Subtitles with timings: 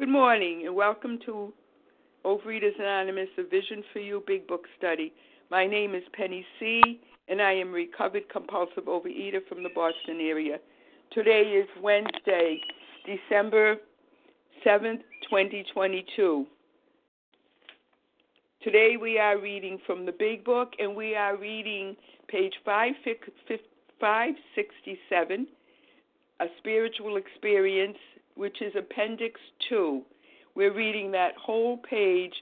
[0.00, 1.52] Good morning and welcome to
[2.24, 5.12] Overeaters Anonymous, a Vision for You Big Book Study.
[5.50, 10.58] My name is Penny C., and I am recovered compulsive overeater from the Boston area.
[11.12, 12.62] Today is Wednesday,
[13.04, 13.76] December
[14.64, 16.46] 7th, 2022.
[18.62, 21.94] Today we are reading from the Big Book, and we are reading
[22.26, 25.46] page 567,
[26.40, 27.98] A Spiritual Experience
[28.34, 30.02] which is Appendix 2.
[30.54, 32.34] We're reading that whole page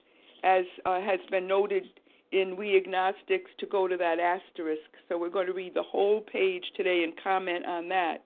[0.45, 1.85] as uh, has been noted
[2.33, 4.83] in We Agnostics to go to that asterisk.
[5.09, 8.19] So we're going to read the whole page today and comment on that.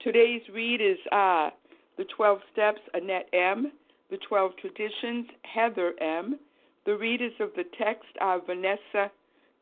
[0.00, 1.52] Today's readers are
[1.96, 3.72] the 12 Steps, Annette M.,
[4.10, 6.38] the 12 Traditions, Heather M.
[6.86, 9.10] The readers of the text are Vanessa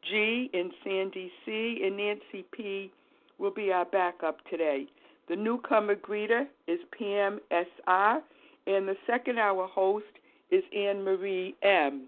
[0.08, 0.50] G.
[0.52, 1.80] and Sandy C.
[1.84, 2.92] and Nancy P.
[3.38, 4.86] will be our backup today.
[5.28, 8.22] The newcomer greeter is Pam S.R.,
[8.68, 10.06] and the second hour host
[10.50, 12.06] is Anne Marie M.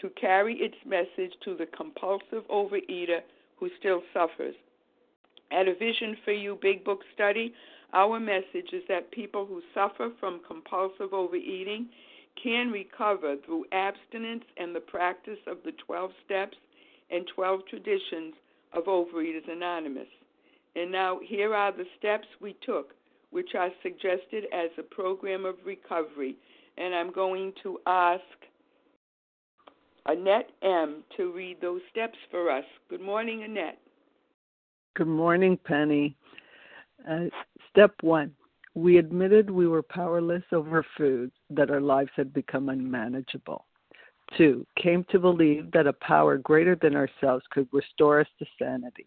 [0.00, 3.20] to carry its message to the compulsive overeater
[3.56, 4.54] who still suffers.
[5.50, 7.54] At a Vision for You Big Book study,
[7.92, 11.88] our message is that people who suffer from compulsive overeating
[12.42, 16.56] can recover through abstinence and the practice of the 12 steps
[17.10, 18.34] and 12 traditions
[18.72, 20.08] of Overeaters Anonymous.
[20.74, 22.94] And now, here are the steps we took,
[23.30, 26.36] which are suggested as a program of recovery.
[26.76, 28.22] And I'm going to ask
[30.08, 31.02] Annette M.
[31.16, 32.64] to read those steps for us.
[32.88, 33.78] Good morning, Annette.
[34.94, 36.16] Good morning, Penny.
[37.08, 37.24] Uh,
[37.70, 38.32] step one
[38.76, 43.64] we admitted we were powerless over food, that our lives had become unmanageable.
[44.36, 49.06] Two, came to believe that a power greater than ourselves could restore us to sanity.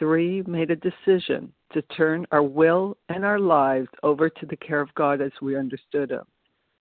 [0.00, 4.80] Three, made a decision to turn our will and our lives over to the care
[4.80, 6.24] of God as we understood Him.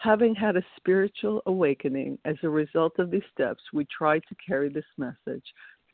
[0.00, 4.70] Having had a spiritual awakening as a result of these steps, we try to carry
[4.70, 5.44] this message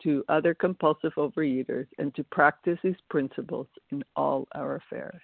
[0.05, 5.21] to other compulsive overeaters and to practice these principles in all our affairs.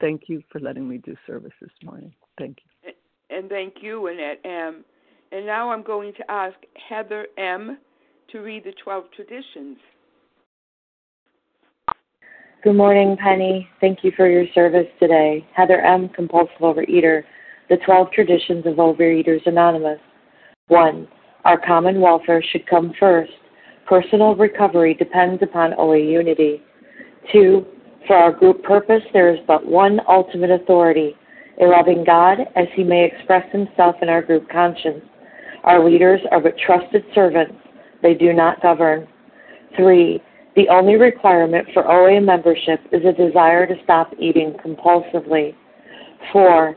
[0.00, 2.14] Thank you for letting me do service this morning.
[2.38, 2.92] Thank you.
[3.36, 4.84] And thank you, Annette M.
[5.32, 6.54] And now I'm going to ask
[6.88, 7.76] Heather M.
[8.30, 9.78] to read the 12 traditions.
[12.62, 13.68] Good morning, Penny.
[13.80, 15.44] Thank you for your service today.
[15.54, 17.24] Heather M., compulsive overeater
[17.68, 19.98] the 12 Traditions of Overeaters Anonymous.
[20.68, 21.08] 1.
[21.44, 23.32] Our common welfare should come first.
[23.86, 26.62] Personal recovery depends upon OA unity.
[27.32, 27.64] 2.
[28.06, 31.16] For our group purpose, there is but one ultimate authority
[31.60, 35.02] a loving God, as he may express himself in our group conscience.
[35.64, 37.54] Our leaders are but trusted servants,
[38.02, 39.08] they do not govern.
[39.76, 40.22] Three,
[40.54, 45.54] the only requirement for OA membership is a desire to stop eating compulsively.
[46.32, 46.76] Four,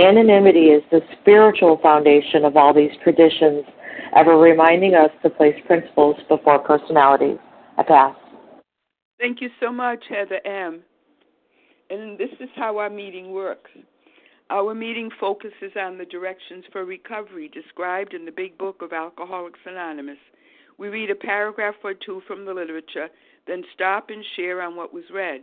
[0.00, 3.64] Anonymity is the spiritual foundation of all these traditions,
[4.16, 7.36] ever reminding us to place principles before personalities.
[7.76, 8.16] I pass.
[9.18, 10.80] Thank you so much, Heather M.
[11.90, 13.70] And this is how our meeting works.
[14.48, 19.60] Our meeting focuses on the directions for recovery described in the Big Book of Alcoholics
[19.66, 20.18] Anonymous.
[20.78, 23.08] We read a paragraph or two from the literature,
[23.46, 25.42] then stop and share on what was read.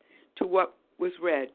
[0.41, 1.49] to what was read.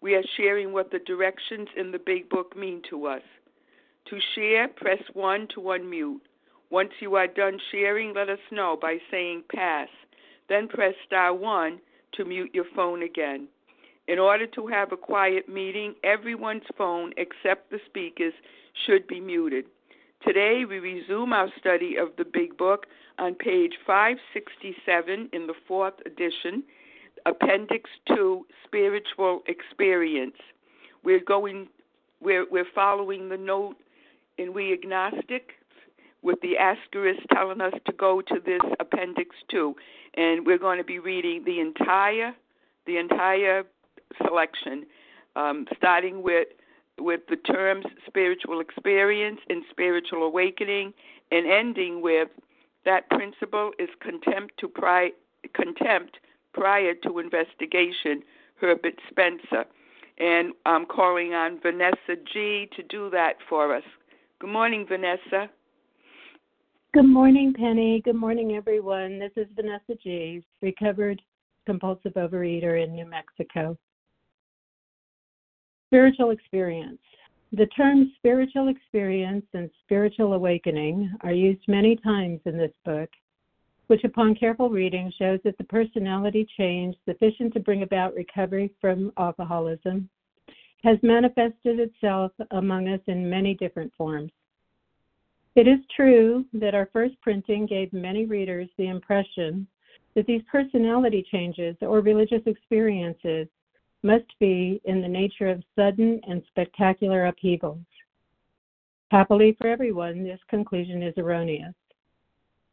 [0.00, 3.22] We are sharing what the directions in the Big Book mean to us.
[4.10, 6.20] To share, press 1 to unmute.
[6.70, 9.88] Once you are done sharing, let us know by saying pass.
[10.48, 11.80] Then press star 1
[12.12, 13.48] to mute your phone again.
[14.08, 18.34] In order to have a quiet meeting, everyone's phone except the speaker's
[18.86, 19.66] should be muted.
[20.26, 22.86] Today, we resume our study of the Big Book
[23.18, 26.62] on page 567 in the fourth edition,
[27.26, 30.36] Appendix 2 Spiritual Experience.
[31.04, 31.68] We're going,
[32.20, 33.76] we're, we're following the note
[34.38, 35.52] in We Agnostic
[36.22, 39.74] with the asterisk telling us to go to this Appendix 2.
[40.14, 42.34] And we're going to be reading the entire,
[42.86, 43.64] the entire
[44.26, 44.86] selection,
[45.36, 46.48] um, starting with
[46.98, 50.92] with the terms spiritual experience and spiritual awakening,
[51.30, 52.28] and ending with
[52.84, 55.12] that principle is contempt to pride
[55.54, 56.18] contempt
[56.52, 58.22] prior to investigation.
[58.60, 59.64] Herbert Spencer,
[60.18, 63.82] and I'm calling on Vanessa G to do that for us.
[64.38, 65.50] Good morning, Vanessa.
[66.92, 68.02] Good morning, Penny.
[68.04, 69.18] Good morning, everyone.
[69.18, 71.22] This is Vanessa G, recovered
[71.64, 73.78] compulsive overeater in New Mexico.
[75.88, 77.00] Spiritual experience.
[77.52, 83.08] The terms spiritual experience and spiritual awakening are used many times in this book,
[83.90, 89.12] which, upon careful reading, shows that the personality change sufficient to bring about recovery from
[89.18, 90.08] alcoholism
[90.84, 94.30] has manifested itself among us in many different forms.
[95.56, 99.66] It is true that our first printing gave many readers the impression
[100.14, 103.48] that these personality changes or religious experiences
[104.04, 107.84] must be in the nature of sudden and spectacular upheavals.
[109.10, 111.74] Happily for everyone, this conclusion is erroneous.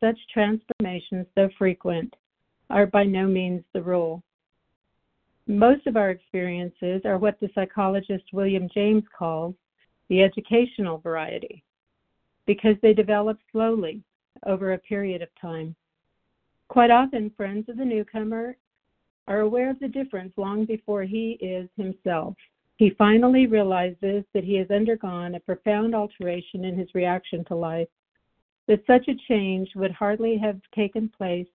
[0.00, 2.14] such transformations, though frequent,
[2.70, 4.22] are by no means the rule.
[5.46, 9.54] Most of our experiences are what the psychologist William James calls
[10.08, 11.62] the educational variety,
[12.46, 14.02] because they develop slowly
[14.44, 15.74] over a period of time.
[16.68, 18.56] Quite often, friends of the newcomer
[19.28, 22.34] are aware of the difference long before he is himself.
[22.76, 27.88] He finally realizes that he has undergone a profound alteration in his reaction to life,
[28.68, 31.46] that such a change would hardly have taken place,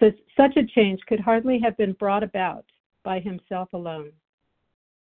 [0.00, 2.64] such a change could hardly have been brought about
[3.04, 4.10] by himself alone.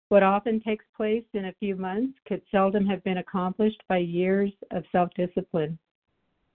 [0.07, 4.51] What often takes place in a few months could seldom have been accomplished by years
[4.71, 5.77] of self discipline.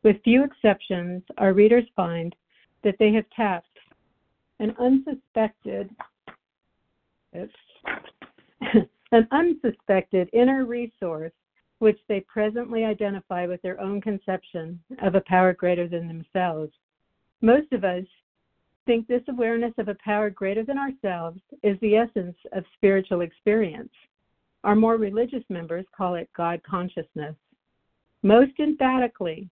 [0.02, 2.34] With few exceptions, our readers find
[2.82, 3.78] that they have tapped
[4.58, 5.90] an unsuspected
[9.12, 11.32] an unsuspected inner resource
[11.78, 16.72] which they presently identify with their own conception of a power greater than themselves.
[17.40, 18.04] Most of us
[18.86, 23.92] think this awareness of a power greater than ourselves is the essence of spiritual experience.
[24.62, 27.34] Our more religious members call it God consciousness.
[28.22, 29.50] Most emphatically,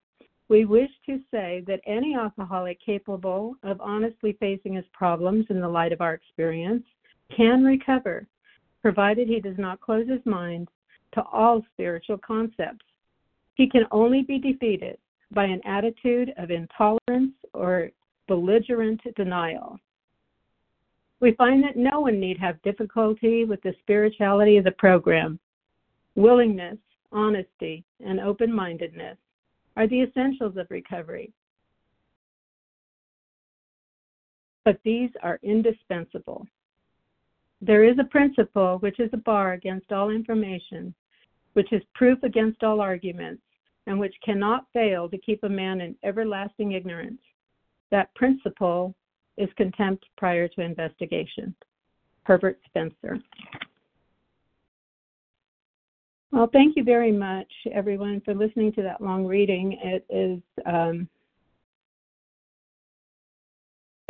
[0.48, 5.68] we wish to say that any alcoholic capable of honestly facing his problems in the
[5.68, 6.84] light of our experience
[7.34, 8.26] can recover,
[8.80, 10.68] provided he does not close his mind
[11.14, 12.84] to all spiritual concepts.
[13.54, 14.98] He can only be defeated
[15.30, 17.90] by an attitude of intolerance or
[18.28, 19.78] belligerent denial.
[21.20, 25.38] We find that no one need have difficulty with the spirituality of the program.
[26.16, 26.78] Willingness,
[27.12, 29.16] honesty, and open mindedness
[29.76, 31.32] are the essentials of recovery.
[34.64, 36.46] But these are indispensable.
[37.60, 40.94] There is a principle which is a bar against all information,
[41.54, 43.42] which is proof against all arguments,
[43.86, 47.20] and which cannot fail to keep a man in everlasting ignorance.
[47.90, 48.94] That principle
[49.36, 51.54] is contempt prior to investigation.
[52.24, 53.18] Herbert Spencer.
[56.30, 59.78] Well, thank you very much, everyone, for listening to that long reading.
[59.82, 61.08] It is, um,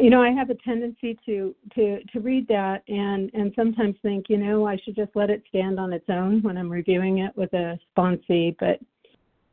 [0.02, 4.26] you know, I have a tendency to to to read that and and sometimes think,
[4.28, 7.30] you know, I should just let it stand on its own when I'm reviewing it
[7.36, 8.56] with a sponsee.
[8.58, 8.80] But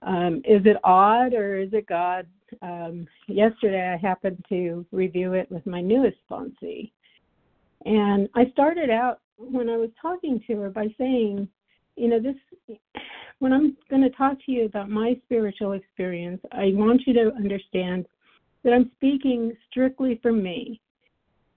[0.02, 2.26] um, is it odd or is it God?
[2.64, 6.90] Um, yesterday, I happened to review it with my newest sponsee,
[7.86, 11.48] and I started out when I was talking to her by saying
[11.96, 12.78] you know this
[13.40, 17.34] when i'm going to talk to you about my spiritual experience i want you to
[17.36, 18.06] understand
[18.64, 20.80] that i'm speaking strictly for me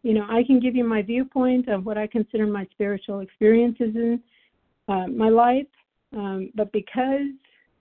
[0.03, 3.95] you know i can give you my viewpoint of what i consider my spiritual experiences
[3.95, 4.21] in
[4.89, 5.67] uh, my life
[6.17, 7.31] um, but because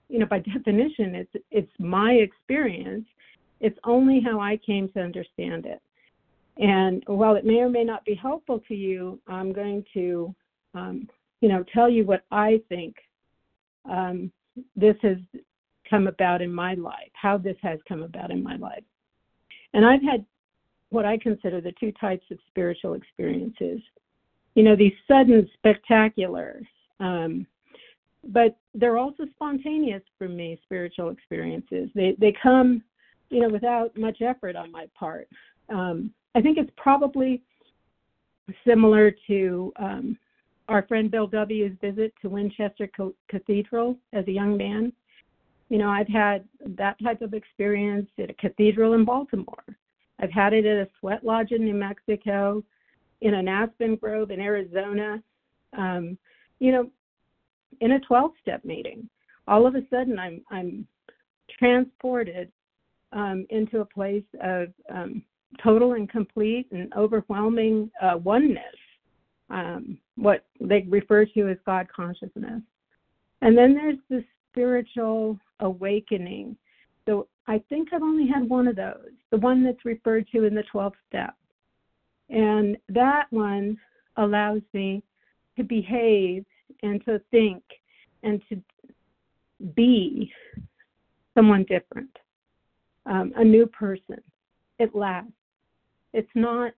[0.08, 3.06] you know by definition it's it's my experience
[3.60, 5.80] it's only how i came to understand it
[6.58, 10.34] and while it may or may not be helpful to you i'm going to
[10.74, 11.06] um,
[11.42, 12.94] you know, tell you what I think
[13.90, 14.32] um,
[14.76, 15.18] this has
[15.90, 18.84] come about in my life, how this has come about in my life.
[19.74, 20.24] And I've had
[20.90, 23.80] what I consider the two types of spiritual experiences.
[24.54, 26.60] You know, these sudden, spectacular,
[27.00, 27.46] um,
[28.24, 31.88] but they're also spontaneous for me, spiritual experiences.
[31.94, 32.82] They, they come,
[33.30, 35.28] you know, without much effort on my part.
[35.68, 37.42] Um, I think it's probably
[38.66, 40.18] similar to um,
[40.68, 42.88] our friend Bill W.'s visit to Winchester
[43.28, 44.92] Cathedral as a young man.
[45.72, 46.44] You know, I've had
[46.76, 49.64] that type of experience at a cathedral in Baltimore.
[50.20, 52.62] I've had it at a sweat lodge in New Mexico,
[53.22, 55.22] in an aspen grove in Arizona.
[55.72, 56.18] Um,
[56.58, 56.90] you know,
[57.80, 59.08] in a 12-step meeting,
[59.48, 60.86] all of a sudden I'm I'm
[61.58, 62.52] transported
[63.14, 65.22] um, into a place of um,
[65.62, 68.76] total and complete and overwhelming uh, oneness
[69.48, 72.60] um, what they refer to as God consciousness.
[73.40, 76.56] And then there's the spiritual awakening.
[77.06, 80.54] So I think I've only had one of those, the one that's referred to in
[80.54, 81.34] the 12th step.
[82.28, 83.78] And that one
[84.16, 85.02] allows me
[85.56, 86.44] to behave
[86.82, 87.62] and to think
[88.22, 88.62] and to
[89.74, 90.32] be
[91.34, 92.16] someone different,
[93.06, 94.20] um, a new person.
[94.78, 95.32] It lasts.
[96.12, 96.72] It's not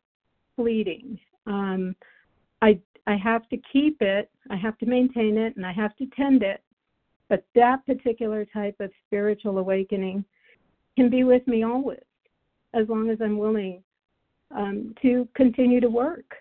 [0.56, 1.18] fleeting.
[1.46, 1.94] Um,
[2.62, 6.06] I I have to keep it, I have to maintain it, and I have to
[6.16, 6.62] tend it.
[7.28, 10.24] But that particular type of spiritual awakening
[10.96, 11.98] can be with me always,
[12.74, 13.82] as long as I'm willing
[14.54, 16.34] um, to continue to work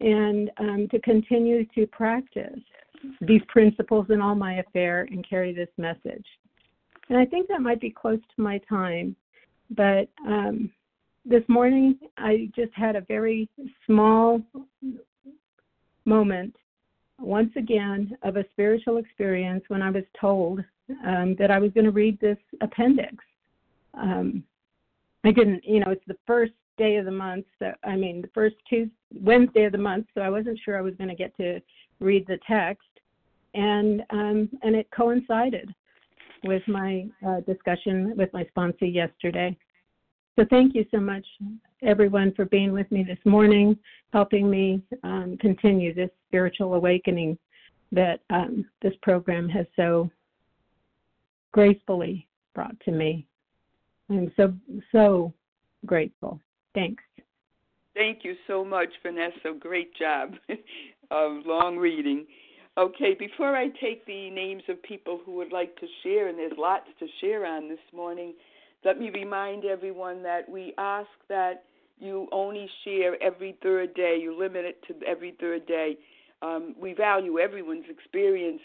[0.00, 2.60] and um, to continue to practice.
[3.20, 6.26] these principles in all my affair and carry this message.
[7.08, 9.16] And I think that might be close to my time,
[9.70, 10.70] but um,
[11.24, 13.48] this morning I just had a very
[13.86, 14.42] small
[16.04, 16.54] moment
[17.18, 20.60] once again of a spiritual experience when I was told
[21.06, 23.16] um, that I was going to read this appendix.
[23.94, 24.44] Um,
[25.24, 27.44] I didn't, you know, it's the first day of the month.
[27.58, 30.06] So I mean, the first Tuesday, Wednesday of the month.
[30.14, 31.60] So I wasn't sure I was going to get to
[32.00, 32.86] read the text,
[33.54, 35.74] and um, and it coincided
[36.44, 39.56] with my uh, discussion with my sponsor yesterday.
[40.38, 41.26] So thank you so much,
[41.82, 43.76] everyone, for being with me this morning,
[44.12, 47.36] helping me um, continue this spiritual awakening
[47.90, 50.08] that um, this program has so
[51.50, 53.26] gracefully brought to me.
[54.10, 54.54] I'm so
[54.92, 55.34] so
[55.86, 56.40] grateful.
[56.72, 57.02] Thanks.
[57.94, 59.58] Thank you so much, Vanessa.
[59.58, 60.34] Great job
[61.10, 62.26] of long reading.
[62.78, 66.52] Okay, before I take the names of people who would like to share, and there's
[66.56, 68.34] lots to share on this morning,
[68.84, 71.64] let me remind everyone that we ask that
[71.98, 74.18] you only share every third day.
[74.20, 75.96] You limit it to every third day.
[76.42, 78.60] Um, we value everyone's experience,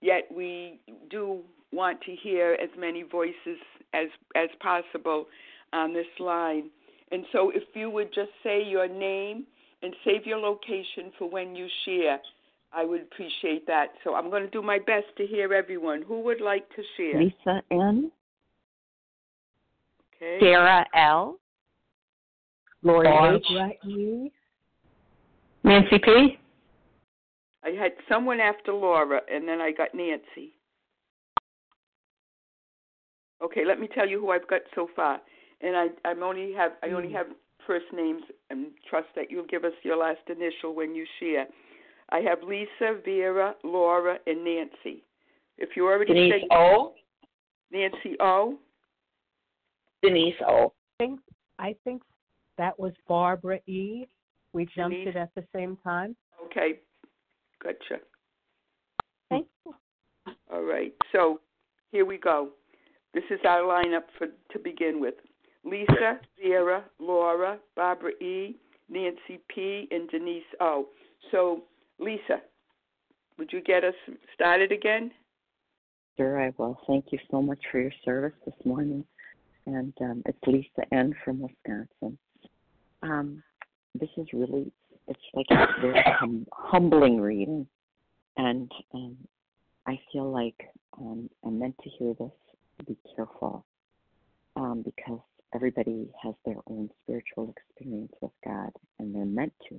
[0.00, 0.80] yet we
[1.10, 1.40] do
[1.72, 3.58] want to hear as many voices
[3.92, 5.26] as as possible
[5.72, 6.70] on this line.
[7.10, 9.44] And so, if you would just say your name
[9.82, 12.18] and save your location for when you share,
[12.72, 13.88] I would appreciate that.
[14.02, 16.02] So, I'm going to do my best to hear everyone.
[16.08, 17.20] Who would like to share?
[17.20, 18.10] Lisa N.
[20.22, 20.38] Okay.
[20.40, 21.38] Sarah L.
[22.82, 24.30] Lori H.
[25.64, 26.38] Nancy P.
[27.64, 30.54] I had someone after Laura, and then I got Nancy.
[33.42, 35.20] Okay, let me tell you who I've got so far,
[35.60, 37.14] and I I'm only have I only hmm.
[37.14, 37.26] have
[37.66, 41.46] first names, and trust that you'll give us your last initial when you share.
[42.10, 45.02] I have Lisa, Vera, Laura, and Nancy.
[45.58, 46.94] If you already Denise said O.
[47.72, 48.58] Nancy O.
[50.02, 50.72] Denise O.
[51.00, 51.20] I think
[51.58, 52.02] I think
[52.58, 54.06] that was Barbara E.
[54.52, 55.14] We jumped Denise.
[55.14, 56.16] it at the same time.
[56.46, 56.80] Okay,
[57.62, 58.00] gotcha.
[59.30, 59.74] Thank you.
[60.52, 61.40] All right, so
[61.90, 62.50] here we go.
[63.14, 65.14] This is our lineup for to begin with:
[65.64, 68.56] Lisa, Vera, Laura, Barbara E,
[68.88, 70.88] Nancy P, and Denise O.
[71.30, 71.62] So,
[71.98, 72.42] Lisa,
[73.38, 73.94] would you get us
[74.34, 75.10] started again?
[76.16, 76.78] Sure, I will.
[76.86, 79.04] Thank you so much for your service this morning.
[79.66, 81.14] And um, it's Lisa N.
[81.24, 82.18] from Wisconsin.
[83.02, 83.42] Um,
[83.94, 84.72] this is really,
[85.06, 87.66] it's like a very hum- humbling reading.
[88.36, 89.16] And um,
[89.86, 92.30] I feel like um, I'm meant to hear this
[92.86, 93.64] be careful
[94.56, 95.20] um, because
[95.54, 99.76] everybody has their own spiritual experience with God, and they're meant to.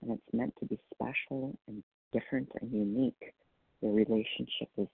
[0.00, 3.34] And it's meant to be special and different and unique.
[3.82, 4.88] Their relationship is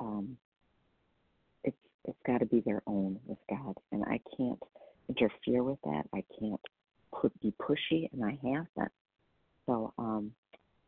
[0.00, 0.36] um,
[1.64, 4.62] it's it's got to be their own with God, and I can't
[5.08, 6.04] interfere with that.
[6.14, 6.60] I can't
[7.12, 8.92] put, be pushy, and I have that.
[9.66, 10.32] So um,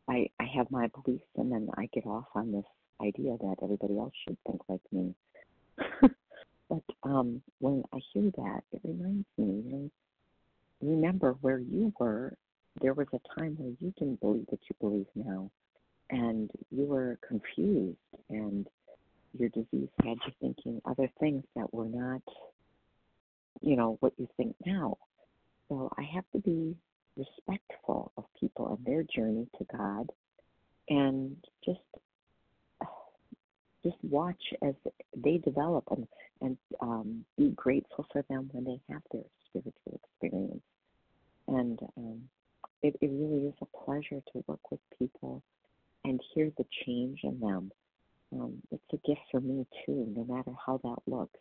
[0.08, 2.64] I I have my beliefs, and then I get off on this
[3.00, 5.14] idea that everybody else should think like me.
[6.68, 9.90] but um, when I hear that, it reminds me, you know,
[10.80, 12.34] remember where you were.
[12.80, 15.50] There was a time where you didn't believe what you believe now,
[16.08, 17.98] and you were confused
[18.28, 18.66] and
[19.38, 22.22] your disease had you thinking other things that were not,
[23.60, 24.96] you know, what you think now.
[25.68, 26.76] So I have to be
[27.16, 30.10] respectful of people and their journey to God,
[30.88, 31.80] and just
[33.82, 34.74] just watch as
[35.16, 36.06] they develop and
[36.40, 40.62] and um, be grateful for them when they have their spiritual experience.
[41.46, 42.22] And um,
[42.82, 45.42] it, it really is a pleasure to work with people
[46.04, 47.70] and hear the change in them
[48.32, 51.38] um, it's a gift for me too, no matter how that looks.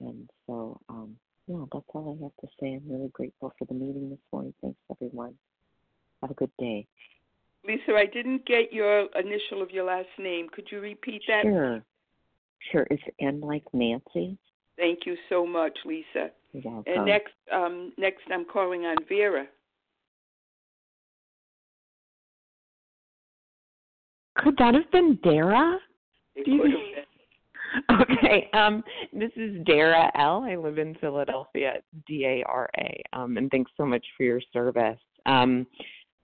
[0.00, 2.74] And so, um, yeah, that's all I have to say.
[2.74, 4.54] I'm really grateful for the meeting this morning.
[4.60, 5.34] Thanks, everyone.
[6.20, 6.86] Have a good day.
[7.66, 10.48] Lisa, I didn't get your initial of your last name.
[10.52, 11.42] Could you repeat that?
[11.42, 11.82] Sure.
[12.72, 12.86] Sure.
[12.90, 14.36] It's N like Nancy.
[14.76, 16.30] Thank you so much, Lisa.
[16.52, 16.92] You're welcome.
[16.94, 19.46] And next, um, next I'm calling on Vera.
[24.38, 25.78] Could that have been Dara?
[26.34, 26.70] It Do you- could
[27.88, 28.16] have been.
[28.18, 28.50] Okay.
[28.52, 28.82] Um,
[29.12, 30.42] this is Dara L.
[30.44, 31.74] I live in Philadelphia.
[32.06, 33.02] D A R A.
[33.12, 34.98] Um, and thanks so much for your service.
[35.26, 35.66] Um,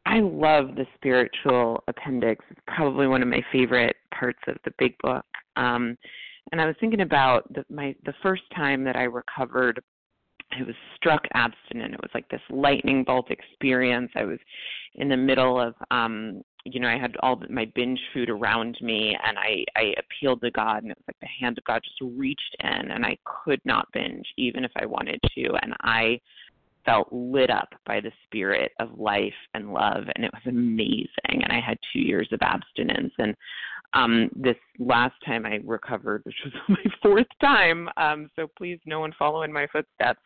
[0.07, 2.45] I love the spiritual appendix.
[2.51, 5.25] It's probably one of my favorite parts of the big book.
[5.57, 5.99] Um,
[6.53, 9.83] and I was thinking about the, my the first time that I recovered.
[10.53, 11.93] I was struck abstinent.
[11.93, 14.13] It was like this lightning bolt experience.
[14.15, 14.39] I was
[14.95, 19.17] in the middle of um, you know, I had all my binge food around me,
[19.27, 22.13] and I I appealed to God, and it was like the hand of God just
[22.17, 26.21] reached in, and I could not binge even if I wanted to, and I
[26.87, 31.53] felt lit up by the spirit of life and love and it was amazing and
[31.53, 33.13] i had two years of abstinence.
[33.19, 33.35] And
[33.93, 39.01] um this last time i recovered which was my fourth time um so please no
[39.01, 40.21] one follow in my footsteps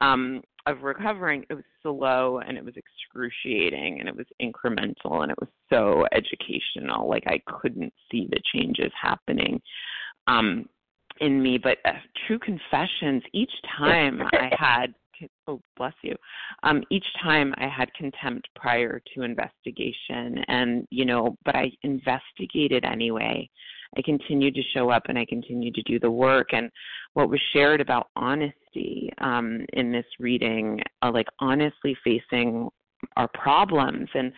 [0.00, 5.32] um of recovering it was slow and it was excruciating and it was incremental and
[5.32, 9.60] it was so educational like i couldn't see the changes happening
[10.28, 10.66] um
[11.20, 11.58] in me.
[11.58, 11.92] But uh,
[12.26, 14.94] true confessions each time i had
[15.46, 16.14] oh bless you.
[16.62, 22.84] Um each time i had contempt prior to investigation and you know but i investigated
[22.84, 23.48] anyway.
[23.96, 26.52] I continued to show up and i continued to do the work.
[26.52, 26.70] And
[27.14, 32.68] what was shared about honesty um in this reading uh, like honestly facing
[33.16, 34.08] our problems.
[34.14, 34.32] And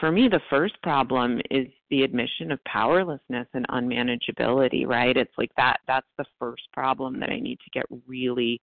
[0.00, 5.16] for me the first problem is the admission of powerlessness and unmanageability right?
[5.16, 8.60] It's like that that's the first problem that i need to get really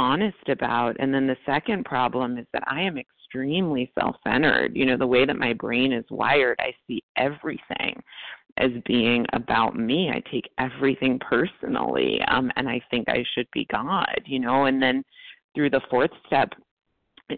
[0.00, 0.96] honest about.
[0.98, 4.74] And then the second problem is that I am extremely self centered.
[4.74, 8.02] You know, the way that my brain is wired, I see everything
[8.56, 10.10] as being about me.
[10.10, 12.18] I take everything personally.
[12.28, 15.04] Um, and I think I should be God, you know, and then
[15.54, 16.50] through the fourth step,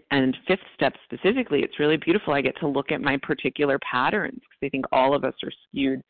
[0.09, 2.33] and fifth step specifically, it's really beautiful.
[2.33, 5.51] I get to look at my particular patterns because I think all of us are
[5.67, 6.01] skewed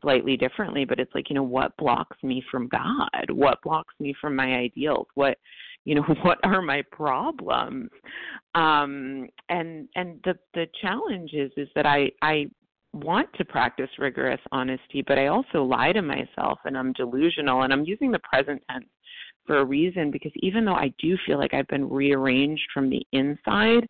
[0.00, 3.30] slightly differently, but it's like, you know, what blocks me from God?
[3.30, 5.06] What blocks me from my ideals?
[5.14, 5.38] What
[5.88, 7.90] you know what are my problems?
[8.54, 12.46] Um and and the the challenge is is that i i
[12.92, 17.72] want to practice rigorous honesty but i also lie to myself and i'm delusional and
[17.72, 18.86] i'm using the present tense
[19.46, 23.02] for a reason because even though i do feel like i've been rearranged from the
[23.12, 23.86] inside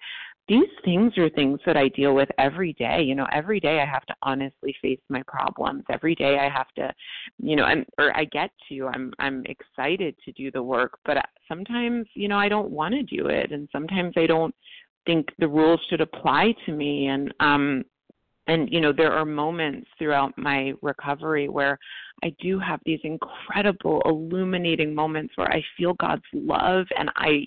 [0.48, 3.02] these things are things that I deal with every day.
[3.02, 5.84] You know, every day I have to honestly face my problems.
[5.90, 6.92] Every day I have to,
[7.38, 8.88] you know, I'm or I get to.
[8.88, 13.02] I'm I'm excited to do the work, but sometimes, you know, I don't want to
[13.02, 14.54] do it and sometimes I don't
[15.06, 17.84] think the rules should apply to me and um
[18.46, 21.78] and you know, there are moments throughout my recovery where
[22.24, 27.46] I do have these incredible illuminating moments where I feel God's love and I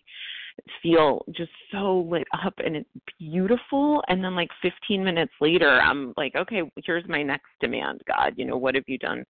[0.81, 4.03] feel just so lit up and it's beautiful.
[4.07, 8.45] And then like 15 minutes later i'm like okay here's my next demand god you
[8.45, 9.23] know what have you done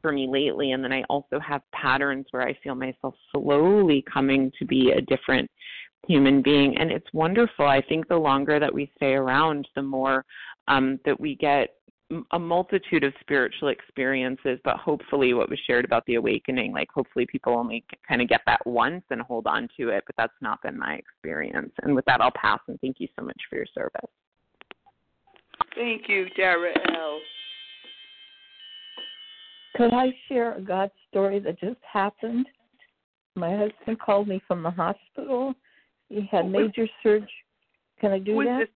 [0.00, 0.72] for me lately?
[0.72, 5.00] And then i also have patterns where i feel myself slowly coming to be a
[5.00, 5.50] different
[6.06, 6.76] human being.
[6.78, 7.66] And it's wonderful.
[7.66, 10.24] I think the longer that we stay around the more
[10.68, 11.70] um that we get
[12.32, 17.26] a multitude of spiritual experiences, but hopefully, what was shared about the awakening, like hopefully
[17.26, 20.62] people only kind of get that once and hold on to it, but that's not
[20.62, 21.72] been my experience.
[21.82, 24.08] And with that, I'll pass and thank you so much for your service.
[25.74, 27.20] Thank you, Dara L.
[29.76, 32.46] Could I share a God story that just happened?
[33.36, 35.54] My husband called me from the hospital.
[36.08, 37.28] He had major surgery.
[38.00, 38.68] Can I do that?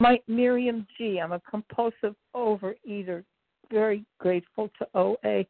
[0.00, 1.20] My Miriam G.
[1.20, 3.22] I'm a compulsive overeater.
[3.70, 5.44] Very grateful to OA.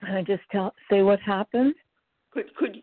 [0.00, 1.74] Can I just tell say what happened?
[2.32, 2.82] Could could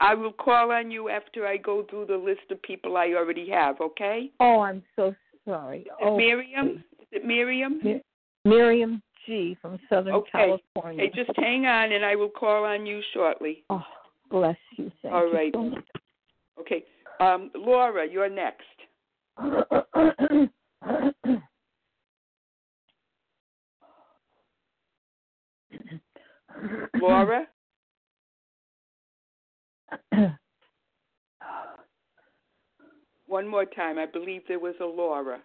[0.00, 3.48] I will call on you after I go through the list of people I already
[3.50, 4.30] have, okay?
[4.40, 5.14] Oh, I'm so
[5.44, 5.86] sorry.
[6.02, 6.84] Oh, Miriam?
[7.00, 7.80] Is it Miriam?
[7.82, 8.02] Mir-
[8.44, 10.30] Miriam G from Southern okay.
[10.32, 11.04] California.
[11.04, 13.64] Hey, just hang on and I will call on you shortly.
[13.70, 13.82] Oh,
[14.30, 14.90] bless you.
[15.02, 15.52] Thank All you right.
[15.54, 15.72] so
[16.60, 16.84] okay.
[17.20, 18.64] Um, Laura, you're next.
[27.00, 27.46] Laura?
[33.26, 33.98] One more time.
[33.98, 35.40] I believe there was a Laura.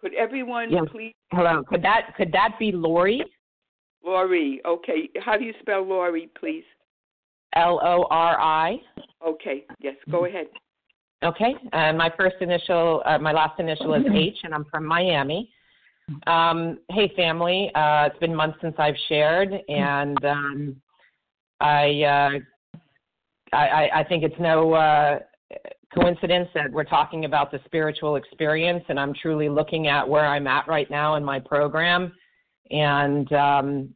[0.00, 0.84] Could everyone yes.
[0.92, 1.14] please?
[1.32, 1.62] Hello.
[1.66, 3.24] Could that could that be Lori?
[4.04, 4.60] Lori.
[4.66, 5.08] Okay.
[5.24, 6.64] How do you spell Lori, please?
[7.54, 8.80] L O R I.
[9.26, 9.64] Okay.
[9.80, 9.94] Yes.
[10.10, 10.46] Go ahead.
[11.24, 11.54] Okay.
[11.72, 15.50] Uh, my first initial, uh, my last initial is H, and I'm from Miami.
[16.26, 17.70] Um, hey, family.
[17.74, 20.76] Uh, it's been months since I've shared, and um,
[21.60, 22.76] I, uh,
[23.56, 25.20] I, I think it's no uh,
[25.94, 30.46] coincidence that we're talking about the spiritual experience, and I'm truly looking at where I'm
[30.46, 32.12] at right now in my program,
[32.70, 33.94] and um,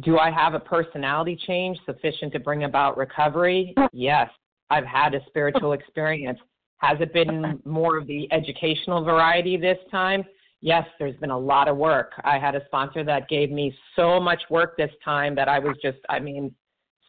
[0.00, 3.74] do I have a personality change sufficient to bring about recovery?
[3.92, 4.30] Yes.
[4.70, 6.38] I've had a spiritual experience.
[6.78, 10.24] Has it been more of the educational variety this time?
[10.60, 12.12] Yes, there's been a lot of work.
[12.24, 15.76] I had a sponsor that gave me so much work this time that I was
[15.80, 16.54] just, I mean,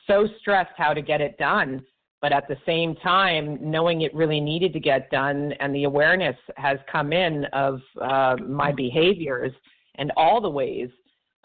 [0.06, 1.84] so stressed how to get it done.
[2.22, 6.36] but at the same time, knowing it really needed to get done, and the awareness
[6.56, 9.52] has come in of uh, my behaviors
[9.96, 10.90] and all the ways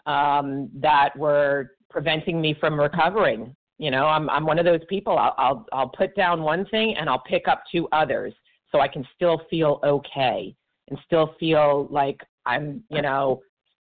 [0.05, 3.55] um, that were preventing me from recovering.
[3.77, 5.17] You know, I'm I'm one of those people.
[5.17, 8.33] I'll, I'll I'll put down one thing and I'll pick up two others,
[8.71, 10.55] so I can still feel okay
[10.89, 13.41] and still feel like I'm, you know,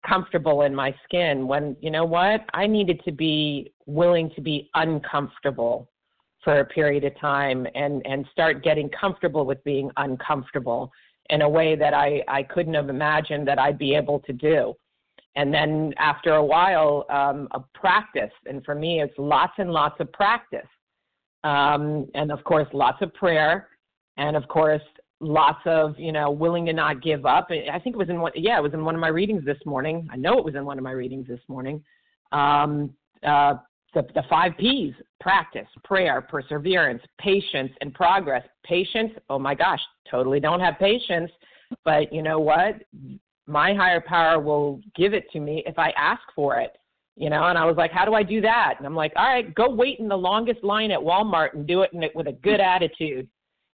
[0.07, 1.46] comfortable in my skin.
[1.46, 5.88] When you know what, I needed to be willing to be uncomfortable
[6.44, 10.92] for a period of time and and start getting comfortable with being uncomfortable
[11.31, 14.74] in a way that I I couldn't have imagined that I'd be able to do.
[15.38, 19.94] And then after a while, um, a practice, and for me, it's lots and lots
[20.01, 20.66] of practice,
[21.44, 23.68] um, and of course, lots of prayer,
[24.16, 24.83] and of course,
[25.20, 27.46] lots of you know willing to not give up.
[27.53, 29.59] I think it was in one, yeah, it was in one of my readings this
[29.64, 30.09] morning.
[30.12, 31.85] I know it was in one of my readings this morning.
[32.33, 32.92] Um,
[33.24, 33.55] uh,
[33.94, 38.42] the, the five P's practice, prayer, perseverance, patience, and progress.
[38.64, 41.31] Patience, oh my gosh, totally don't have patience.
[41.85, 42.74] But you know what?
[43.48, 46.72] My higher power will give it to me if I ask for it.
[47.16, 48.74] You know, and I was like, how do I do that?
[48.78, 51.82] And I'm like, all right, go wait in the longest line at Walmart and do
[51.82, 53.28] it, in it with a good attitude.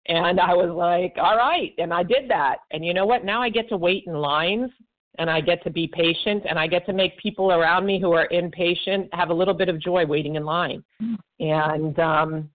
[0.07, 1.71] And I was like, all right.
[1.77, 2.57] And I did that.
[2.71, 3.23] And you know what?
[3.23, 4.71] Now I get to wait in lines
[5.17, 8.11] and I get to be patient and I get to make people around me who
[8.13, 10.83] are impatient have a little bit of joy waiting in line.
[11.39, 12.49] And um,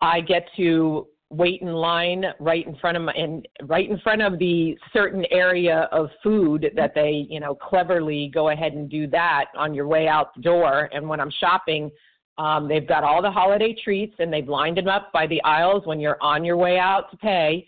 [0.00, 4.20] I get to wait in line right in front of my and right in front
[4.20, 9.06] of the certain area of food that they you know cleverly go ahead and do
[9.06, 10.90] that on your way out the door.
[10.92, 11.90] And when i'm shopping
[12.38, 15.86] um, they've got all the holiday treats and they've lined them up by the aisles
[15.86, 17.66] when you're on your way out to pay.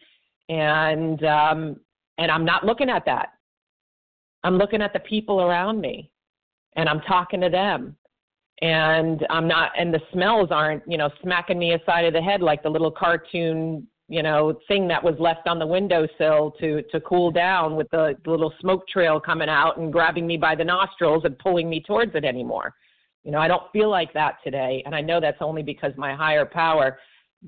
[0.49, 1.81] And um,
[2.19, 3.31] and i'm not looking at that.
[4.43, 6.11] I'm looking at the people around me
[6.77, 7.97] and I'm talking to them.
[8.63, 12.41] And I'm not, and the smells aren't, you know, smacking me aside of the head
[12.41, 17.01] like the little cartoon, you know, thing that was left on the windowsill to to
[17.01, 21.25] cool down with the, little smoke trail coming out and grabbing me by the nostrils
[21.25, 22.75] and pulling me towards it anymore.
[23.25, 26.15] You know, I don't feel like that today, and I know that's only because my
[26.15, 26.99] higher power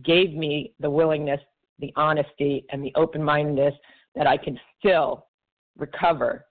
[0.04, 1.40] gave me the willingness,
[1.78, 3.74] the honesty, and the open mindedness
[4.14, 5.26] that I can still
[5.76, 6.46] recover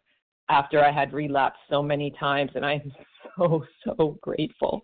[0.49, 2.93] after I had relapsed so many times, and I'm
[3.37, 4.81] so, so grateful.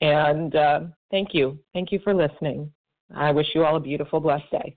[0.00, 1.58] And uh, thank you.
[1.72, 2.70] Thank you for listening.
[3.14, 4.76] I wish you all a beautiful, blessed day.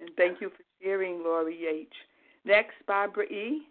[0.00, 1.92] And thank you for sharing, Lori H.
[2.44, 3.62] Next, Barbara E.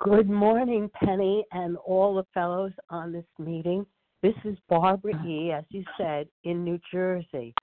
[0.00, 3.86] Good morning, Penny, and all the fellows on this meeting.
[4.22, 7.54] This is Barbara E., as you said, in New Jersey.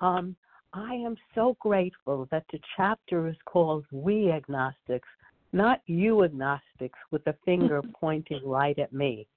[0.00, 0.36] Um,
[0.76, 5.08] I am so grateful that the chapter is called We Agnostics,
[5.52, 9.28] not you agnostics with a finger pointing right at me,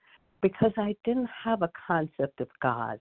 [0.42, 3.00] because I didn't have a concept of God,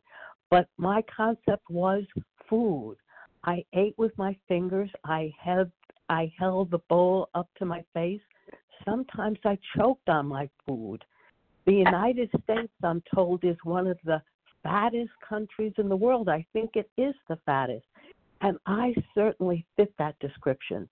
[0.51, 2.05] but my concept was
[2.49, 2.97] food.
[3.45, 4.91] I ate with my fingers.
[5.05, 5.71] I held
[6.11, 8.21] I held the bowl up to my face.
[8.85, 11.03] Sometimes I choked on my food.
[11.65, 14.21] The United States, I'm told, is one of the
[14.63, 16.29] fattest countries in the world.
[16.29, 17.87] I think it is the fattest.
[18.41, 20.89] And I certainly fit that description.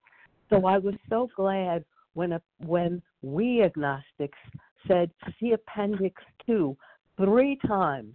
[0.50, 4.38] So I was so glad when a, when we agnostics
[4.86, 6.76] said see appendix 2
[7.16, 8.14] three times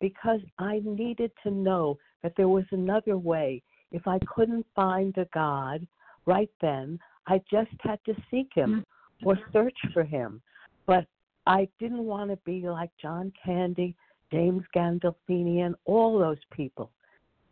[0.00, 3.62] because I needed to know that there was another way.
[3.92, 5.86] If I couldn't find a God
[6.26, 8.84] right then, I just had to seek him
[9.22, 9.28] mm-hmm.
[9.28, 10.42] or search for him.
[10.86, 11.06] But
[11.46, 13.96] I didn't want to be like John Candy,
[14.32, 16.90] James Gandolfini, and all those people.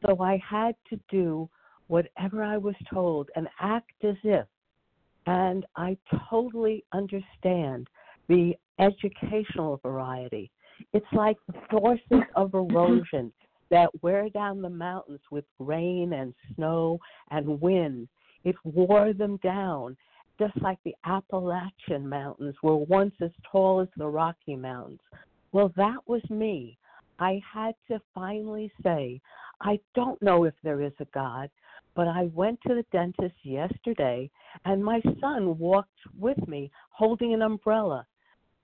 [0.05, 1.49] So I had to do
[1.87, 4.47] whatever I was told and act as if.
[5.27, 5.97] And I
[6.29, 7.89] totally understand
[8.29, 10.51] the educational variety.
[10.93, 13.33] It's like the forces of erosion
[13.71, 16.99] that wear down the mountains with rain and snow
[17.31, 18.09] and wind.
[18.45, 19.97] It wore them down,
[20.39, 25.01] just like the Appalachian Mountains were once as tall as the Rocky Mountains.
[25.53, 26.77] Well, that was me.
[27.19, 29.21] I had to finally say,
[29.61, 31.51] I don't know if there is a God,
[31.95, 34.31] but I went to the dentist yesterday
[34.65, 38.07] and my son walked with me holding an umbrella.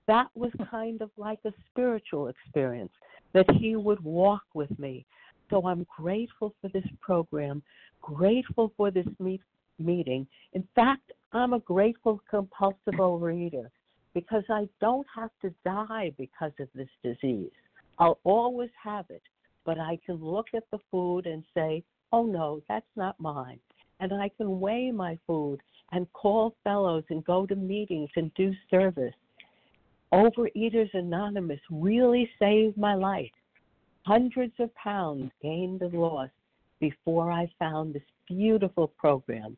[0.07, 2.91] That was kind of like a spiritual experience
[3.33, 5.05] that he would walk with me.
[5.49, 7.61] So I'm grateful for this program,
[8.01, 9.41] grateful for this meet,
[9.79, 10.27] meeting.
[10.53, 13.69] In fact, I'm a grateful compulsive overeater
[14.13, 17.51] because I don't have to die because of this disease.
[17.99, 19.21] I'll always have it
[19.65, 23.59] but I can look at the food and say, oh no, that's not mine.
[23.99, 25.59] And I can weigh my food
[25.91, 29.13] and call fellows and go to meetings and do service.
[30.13, 33.31] Overeaters Anonymous really saved my life.
[34.05, 36.31] Hundreds of pounds gained and lost
[36.79, 39.55] before I found this beautiful program.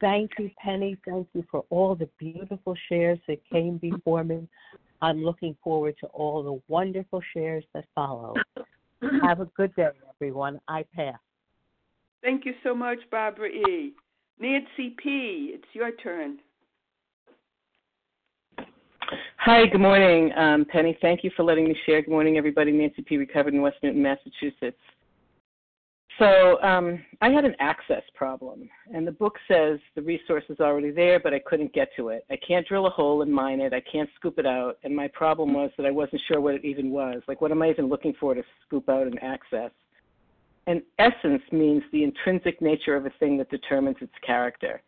[0.00, 0.98] Thank you, Penny.
[1.06, 4.48] Thank you for all the beautiful shares that came before me.
[5.00, 8.34] I'm looking forward to all the wonderful shares that follow.
[9.22, 10.60] Have a good day, everyone.
[10.68, 11.18] I pass.
[12.22, 13.92] Thank you so much, Barbara E.
[14.38, 16.38] Nancy P., it's your turn.
[19.38, 20.96] Hi, good morning, um, Penny.
[21.02, 22.00] Thank you for letting me share.
[22.00, 22.72] Good morning, everybody.
[22.72, 23.18] Nancy P.
[23.18, 24.78] recovered in West Newton, Massachusetts.
[26.18, 30.92] So um, I had an access problem, and the book says the resource is already
[30.92, 32.24] there, but I couldn't get to it.
[32.30, 33.72] I can't drill a hole and mine it.
[33.72, 36.64] I can't scoop it out, and my problem was that I wasn't sure what it
[36.64, 37.22] even was.
[37.26, 39.72] Like, what am I even looking for to scoop out and access?
[40.66, 44.82] And essence means the intrinsic nature of a thing that determines its character.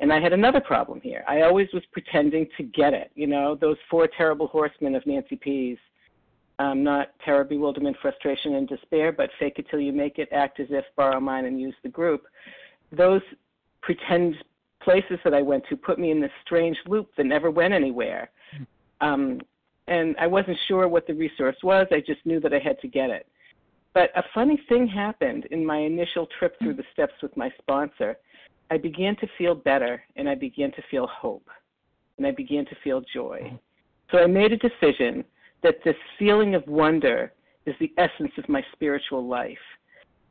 [0.00, 1.24] And I had another problem here.
[1.28, 3.10] I always was pretending to get it.
[3.14, 5.78] You know, those four terrible horsemen of Nancy P's
[6.60, 10.60] um, not terror, bewilderment, frustration, and despair, but fake it till you make it, act
[10.60, 12.24] as if, borrow mine, and use the group.
[12.92, 13.22] Those
[13.80, 14.34] pretend
[14.82, 18.30] places that I went to put me in this strange loop that never went anywhere.
[19.00, 19.40] Um,
[19.88, 21.86] and I wasn't sure what the resource was.
[21.90, 23.26] I just knew that I had to get it.
[23.94, 28.18] But a funny thing happened in my initial trip through the steps with my sponsor.
[28.70, 31.48] I began to feel better and I began to feel hope
[32.18, 33.58] and I began to feel joy.
[34.12, 35.24] So I made a decision
[35.62, 37.32] that this feeling of wonder
[37.66, 39.58] is the essence of my spiritual life.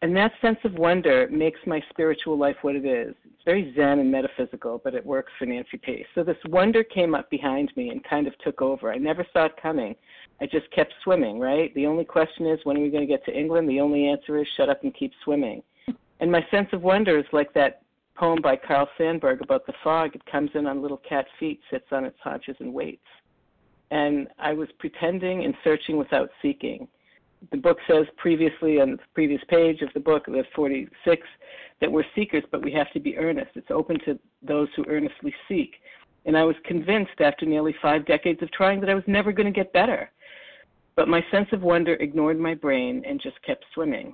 [0.01, 3.13] And that sense of wonder makes my spiritual life what it is.
[3.25, 6.05] It's very zen and metaphysical, but it works for Nancy Pace.
[6.15, 8.93] So this wonder came up behind me and kind of took over.
[8.93, 9.95] I never saw it coming.
[10.39, 11.73] I just kept swimming, right?
[11.75, 13.67] The only question is, when are we going to get to England?
[13.67, 15.61] The only answer is, shut up and keep swimming.
[16.21, 17.81] And my sense of wonder is like that
[18.15, 20.15] poem by Carl Sandburg about the fog.
[20.15, 23.03] It comes in on little cat feet, sits on its haunches, and waits
[23.91, 26.87] and I was pretending and searching without seeking.
[27.51, 31.27] The book says previously on the previous page of the book, the 46,
[31.79, 33.51] that we're seekers, but we have to be earnest.
[33.55, 35.75] It's open to those who earnestly seek.
[36.25, 39.51] And I was convinced after nearly five decades of trying that I was never going
[39.51, 40.11] to get better.
[40.95, 44.13] But my sense of wonder ignored my brain and just kept swimming.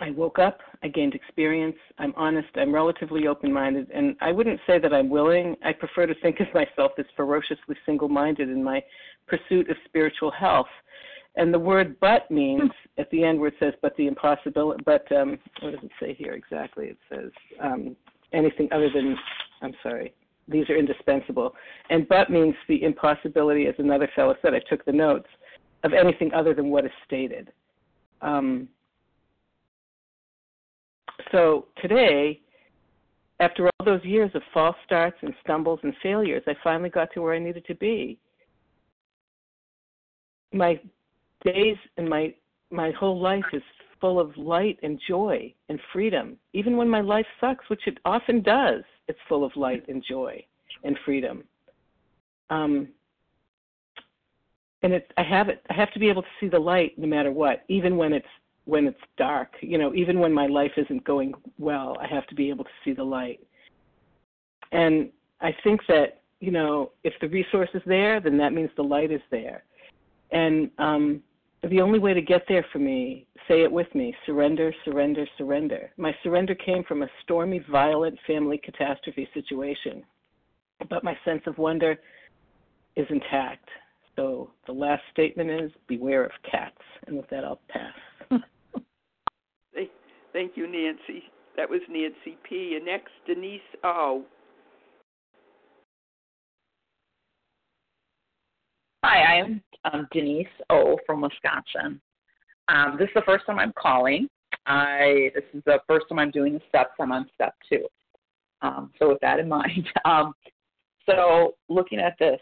[0.00, 4.60] I woke up, I gained experience, I'm honest, I'm relatively open minded, and I wouldn't
[4.66, 5.56] say that I'm willing.
[5.64, 8.82] I prefer to think of myself as ferociously single minded in my
[9.26, 10.66] pursuit of spiritual health.
[11.36, 15.10] And the word but means at the end where it says but the impossibility, but
[15.12, 16.86] um, what does it say here exactly?
[16.86, 17.30] It says
[17.62, 17.94] um,
[18.32, 19.16] anything other than,
[19.60, 20.14] I'm sorry,
[20.48, 21.54] these are indispensable.
[21.90, 25.28] And but means the impossibility, as another fellow said, I took the notes,
[25.84, 27.52] of anything other than what is stated.
[28.22, 28.68] Um,
[31.32, 32.40] so today,
[33.40, 37.22] after all those years of false starts and stumbles and failures, I finally got to
[37.22, 38.18] where I needed to be.
[40.52, 40.80] My
[41.44, 42.34] days and my
[42.70, 43.62] my whole life is
[44.00, 46.36] full of light and joy and freedom.
[46.52, 50.44] Even when my life sucks, which it often does, it's full of light and joy
[50.84, 51.44] and freedom.
[52.50, 52.88] Um,
[54.82, 55.62] and it, I have it.
[55.70, 58.26] I have to be able to see the light no matter what, even when it's
[58.66, 59.54] when it's dark.
[59.60, 62.70] You know, even when my life isn't going well, I have to be able to
[62.84, 63.40] see the light.
[64.72, 68.82] And I think that, you know, if the resource is there, then that means the
[68.82, 69.64] light is there.
[70.32, 71.22] And um,
[71.68, 75.90] the only way to get there for me, say it with me surrender, surrender, surrender.
[75.96, 80.02] My surrender came from a stormy, violent family catastrophe situation.
[80.90, 81.96] But my sense of wonder
[82.96, 83.68] is intact.
[84.16, 86.80] So the last statement is beware of cats.
[87.06, 88.40] And with that, I'll pass.
[90.36, 91.22] Thank you, Nancy.
[91.56, 92.74] That was Nancy P.
[92.76, 94.22] And next, Denise O.
[99.02, 100.98] Hi, I am um, Denise O.
[101.06, 102.02] from Wisconsin.
[102.68, 104.28] Um, this is the first time I'm calling.
[104.66, 106.90] I this is the first time I'm doing the steps.
[107.00, 107.86] I'm on step two.
[108.60, 110.34] Um, so with that in mind, um,
[111.08, 112.40] so looking at this,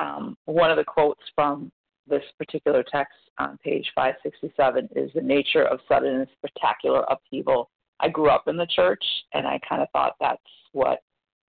[0.00, 1.70] um, one of the quotes from
[2.08, 7.70] this particular text on page 567 is the nature of sudden and spectacular upheaval.
[8.00, 9.02] I grew up in the church,
[9.34, 10.40] and I kind of thought that's
[10.72, 11.00] what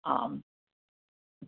[0.05, 0.43] um,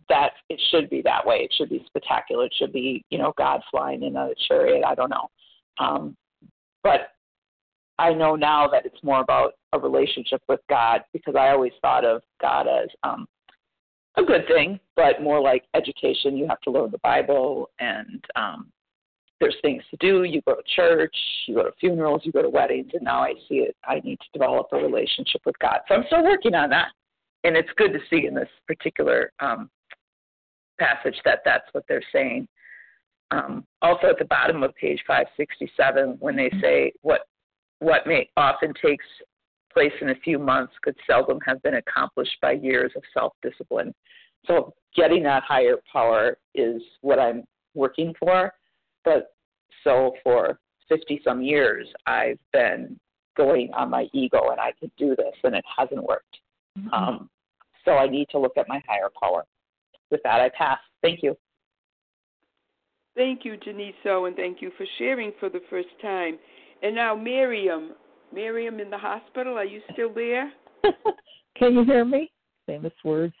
[0.08, 1.36] that it should be that way.
[1.36, 2.46] It should be spectacular.
[2.46, 4.84] It should be you know God flying in a chariot.
[4.86, 5.28] I don't know,
[5.78, 6.16] um,
[6.82, 7.12] but
[7.98, 12.04] I know now that it's more about a relationship with God because I always thought
[12.04, 13.26] of God as um,
[14.16, 16.36] a good thing, but more like education.
[16.36, 18.68] You have to learn the Bible and um,
[19.42, 20.22] there's things to do.
[20.22, 21.14] You go to church,
[21.48, 23.76] you go to funerals, you go to weddings, and now I see it.
[23.84, 25.80] I need to develop a relationship with God.
[25.88, 26.88] So I'm still working on that,
[27.42, 29.68] and it's good to see in this particular um,
[30.78, 32.46] passage that that's what they're saying.
[33.32, 37.22] Um, also, at the bottom of page 567, when they say what
[37.80, 39.04] what may often takes
[39.72, 43.92] place in a few months could seldom have been accomplished by years of self discipline.
[44.46, 47.42] So, getting that higher power is what I'm
[47.74, 48.52] working for.
[49.04, 49.34] But
[49.84, 52.98] so for 50 some years, I've been
[53.36, 56.36] going on my ego and I could do this, and it hasn't worked.
[56.78, 56.92] Mm-hmm.
[56.92, 57.30] Um,
[57.84, 59.44] so I need to look at my higher power.
[60.10, 60.78] With that, I pass.
[61.00, 61.36] Thank you.
[63.14, 66.38] Thank you, Denise O, and thank you for sharing for the first time.
[66.82, 67.92] And now, Miriam.
[68.32, 70.50] Miriam in the hospital, are you still there?
[71.56, 72.30] Can you hear me?
[72.66, 73.34] Famous words.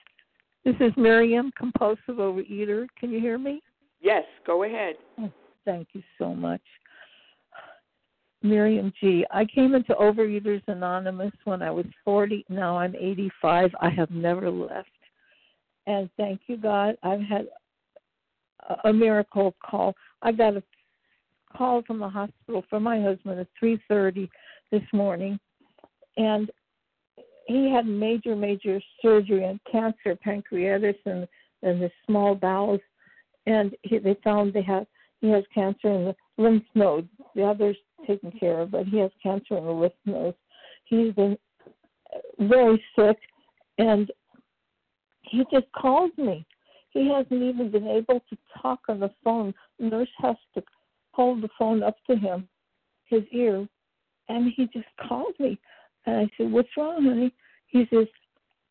[0.64, 2.86] This is Miriam, compulsive overeater.
[2.98, 3.62] Can you hear me?
[4.00, 4.96] Yes, go ahead.
[5.64, 6.60] Thank you so much.
[8.42, 9.24] Miriam G.
[9.30, 12.44] I came into Overeaters Anonymous when I was 40.
[12.48, 13.70] Now I'm 85.
[13.80, 14.88] I have never left.
[15.86, 16.96] And thank you, God.
[17.02, 17.46] I've had
[18.84, 19.94] a miracle call.
[20.22, 20.62] I got a
[21.56, 24.28] call from the hospital from my husband at 3:30
[24.70, 25.38] this morning,
[26.16, 26.50] and
[27.46, 31.28] he had major, major surgery and cancer, pancreatitis, and
[31.64, 32.80] and the small bowels,
[33.46, 34.86] and he, they found they have
[35.22, 37.08] he has cancer in the lymph node.
[37.34, 40.36] The others taken care of, but he has cancer in the lymph nodes.
[40.84, 41.38] He's been
[42.40, 43.16] very sick,
[43.78, 44.10] and
[45.22, 46.44] he just calls me.
[46.90, 49.54] He hasn't even been able to talk on the phone.
[49.78, 50.62] The nurse has to
[51.12, 52.48] hold the phone up to him,
[53.06, 53.66] his ear,
[54.28, 55.58] and he just called me.
[56.04, 57.32] And I said, "What's wrong, honey?"
[57.68, 58.08] He says,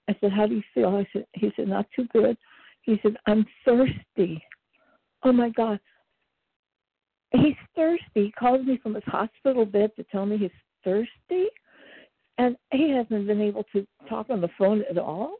[0.09, 2.37] "I said, how do you feel?" I said, "He said, not too good."
[2.81, 4.43] He said, "I'm thirsty."
[5.23, 5.79] Oh my God,
[7.31, 8.01] he's thirsty.
[8.13, 10.49] He calls me from his hospital bed to tell me he's
[10.83, 11.47] thirsty,
[12.37, 15.35] and he hasn't been able to talk on the phone at all.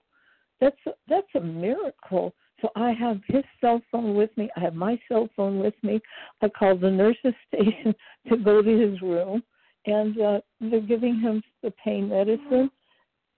[0.59, 2.33] That's a, that's a miracle.
[2.61, 4.49] So I have his cell phone with me.
[4.55, 5.99] I have my cell phone with me.
[6.41, 7.95] I called the nurse's station
[8.29, 9.43] to go to his room,
[9.85, 12.69] and uh, they're giving him the pain medicine.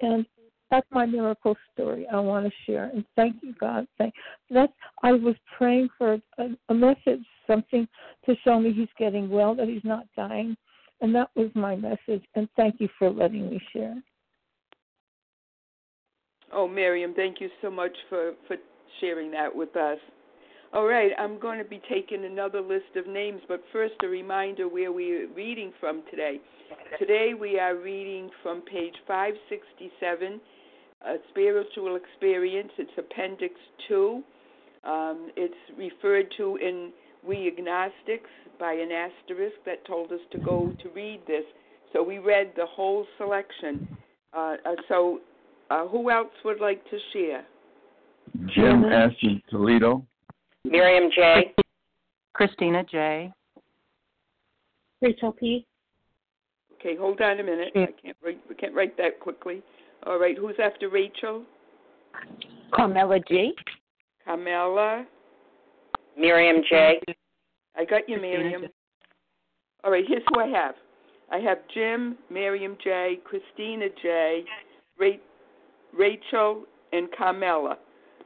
[0.02, 0.26] And
[0.70, 2.86] that's my miracle story I want to share.
[2.94, 3.88] And thank you, God.
[3.98, 4.14] Thank
[4.50, 4.74] that's
[5.04, 7.88] I was praying for a, a message, something
[8.26, 10.56] to show me he's getting well, that he's not dying,
[11.02, 12.24] and that was my message.
[12.36, 13.96] And thank you for letting me share.
[16.52, 18.58] Oh, Miriam, thank you so much for for
[19.02, 19.98] sharing that with us.
[20.74, 24.68] All right, I'm going to be taking another list of names, but first a reminder
[24.68, 26.40] where we're reading from today.
[26.98, 30.42] Today we are reading from page 567
[31.06, 32.72] a spiritual experience.
[32.78, 33.54] It's Appendix
[33.88, 34.24] 2.
[34.84, 36.92] Um, it's referred to in
[37.28, 41.44] We Agnostics by an asterisk that told us to go to read this.
[41.92, 43.88] So we read the whole selection.
[44.34, 45.20] Uh, uh, so,
[45.70, 47.46] uh, who else would like to share?
[48.56, 49.12] Jim S.
[49.22, 50.06] in Toledo.
[50.66, 51.54] Miriam J.
[52.34, 53.32] Christina J.
[55.02, 55.66] Rachel P.
[56.80, 57.72] Okay, hold on a minute.
[57.76, 58.40] I can't write.
[58.50, 59.62] We can't write that quickly.
[60.06, 61.44] All right, who's after Rachel?
[62.74, 63.54] Carmela G.
[64.26, 65.06] Carmela.
[66.18, 67.00] Miriam J.
[67.76, 68.64] I got you, Miriam.
[69.84, 70.76] All right, here's who I have.
[71.32, 74.44] I have Jim, Miriam J, Christina J,
[75.98, 77.78] Rachel, and Carmela.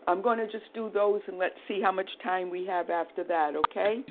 [0.08, 3.24] I'm going to just do those and let's see how much time we have after
[3.26, 4.04] that, okay?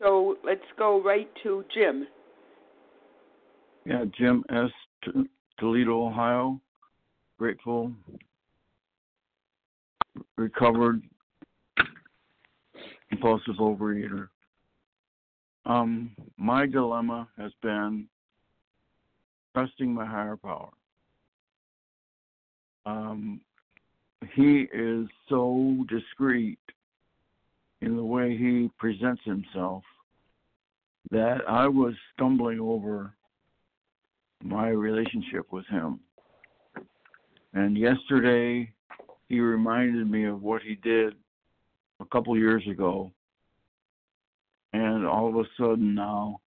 [0.00, 2.06] So let's go right to Jim.
[3.84, 4.70] Yeah, Jim S.
[5.58, 6.60] Toledo, Ohio
[7.38, 7.92] grateful,
[10.36, 11.02] recovered,
[13.08, 14.28] compulsive overeater.
[15.64, 18.06] Um, my dilemma has been
[19.54, 20.70] trusting my higher power.
[22.84, 23.40] Um,
[24.34, 26.58] he is so discreet
[27.80, 29.82] in the way he presents himself
[31.10, 33.12] that I was stumbling over
[34.42, 36.00] my relationship with him.
[37.54, 38.70] And yesterday,
[39.28, 41.14] he reminded me of what he did
[42.00, 43.10] a couple years ago.
[44.72, 46.40] And all of a sudden now,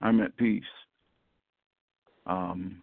[0.00, 0.62] I'm at peace.
[2.26, 2.82] Um,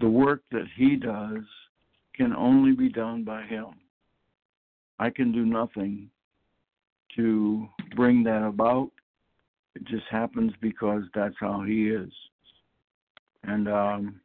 [0.00, 1.44] the work that he does
[2.16, 3.66] can only be done by him.
[4.98, 6.08] I can do nothing
[7.16, 8.90] to bring that about.
[9.74, 12.10] It just happens because that's how he is.
[13.42, 14.20] And um,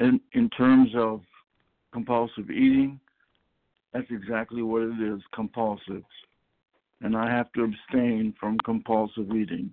[0.00, 1.22] in in terms of
[1.92, 3.00] compulsive eating,
[3.92, 6.02] that's exactly what it is, compulsive.
[7.02, 9.72] And I have to abstain from compulsive eating.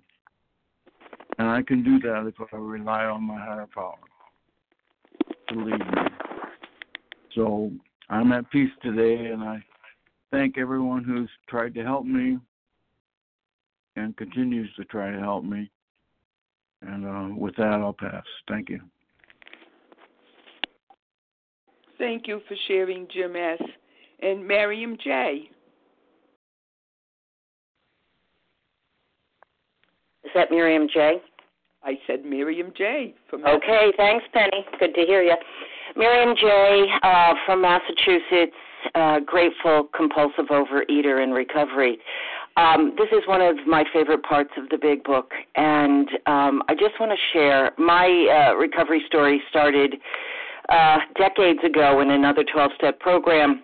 [1.38, 3.94] And I can do that if I rely on my higher power.
[5.48, 6.02] Believe me.
[7.34, 7.70] So
[8.08, 9.64] I'm at peace today and I
[10.30, 12.38] thank everyone who's tried to help me
[13.96, 15.70] and continues to try to help me.
[16.82, 18.24] And uh, with that, I'll pass.
[18.48, 18.80] Thank you.
[21.98, 23.60] Thank you for sharing, Jim S.
[24.22, 25.50] And Miriam J.
[30.24, 31.20] Is that Miriam J?
[31.82, 33.14] I said Miriam J.
[33.28, 34.64] From okay, thanks, Penny.
[34.78, 35.34] Good to hear you.
[35.96, 36.86] Miriam J.
[37.02, 38.54] Uh, from Massachusetts,
[38.94, 41.98] uh, grateful compulsive overeater in recovery.
[42.56, 46.74] Um, this is one of my favorite parts of the big book, and um, I
[46.74, 49.96] just want to share my uh, recovery story started
[50.68, 53.62] uh, decades ago in another 12-step program,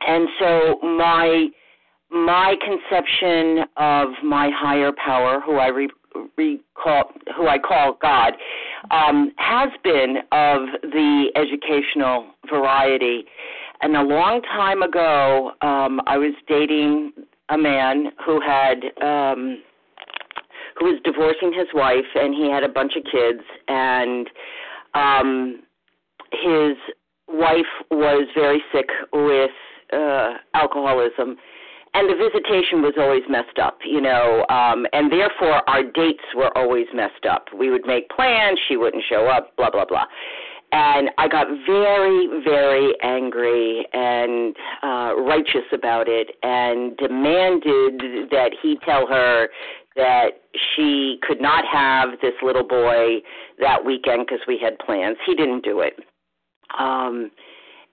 [0.00, 1.48] and so my
[2.10, 5.88] my conception of my higher power, who I re-
[6.36, 8.34] recall, who I call God,
[8.90, 13.24] um, has been of the educational variety.
[13.82, 17.12] And a long time ago, um, I was dating
[17.48, 19.62] a man who had um,
[20.78, 24.28] who was divorcing his wife, and he had a bunch of kids, and
[24.94, 25.62] um,
[26.32, 26.76] his
[27.28, 29.50] wife was very sick with
[29.92, 31.36] uh, alcoholism
[31.96, 36.56] and the visitation was always messed up, you know, um, and therefore our dates were
[36.56, 37.46] always messed up.
[37.56, 40.04] We would make plans, she wouldn't show up, blah blah blah.
[40.72, 48.76] And I got very, very angry and uh, righteous about it, and demanded that he
[48.84, 49.48] tell her
[49.94, 50.42] that
[50.74, 53.22] she could not have this little boy
[53.58, 55.16] that weekend because we had plans.
[55.24, 55.94] He didn't do it,
[56.78, 57.30] um,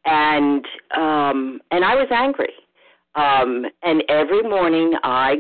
[0.06, 2.54] and um, and I was angry
[3.16, 5.36] um, and every morning I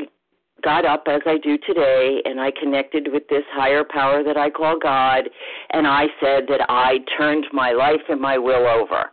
[0.63, 4.49] got up as I do today and I connected with this higher power that I
[4.49, 5.29] call God
[5.71, 9.11] and I said that I turned my life and my will over.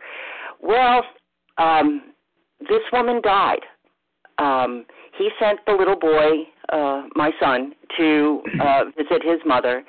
[0.61, 1.03] Well,
[1.57, 2.03] um,
[2.61, 3.61] this woman died.
[4.37, 4.85] Um,
[5.17, 9.83] he sent the little boy, uh, my son, to uh, visit his mother,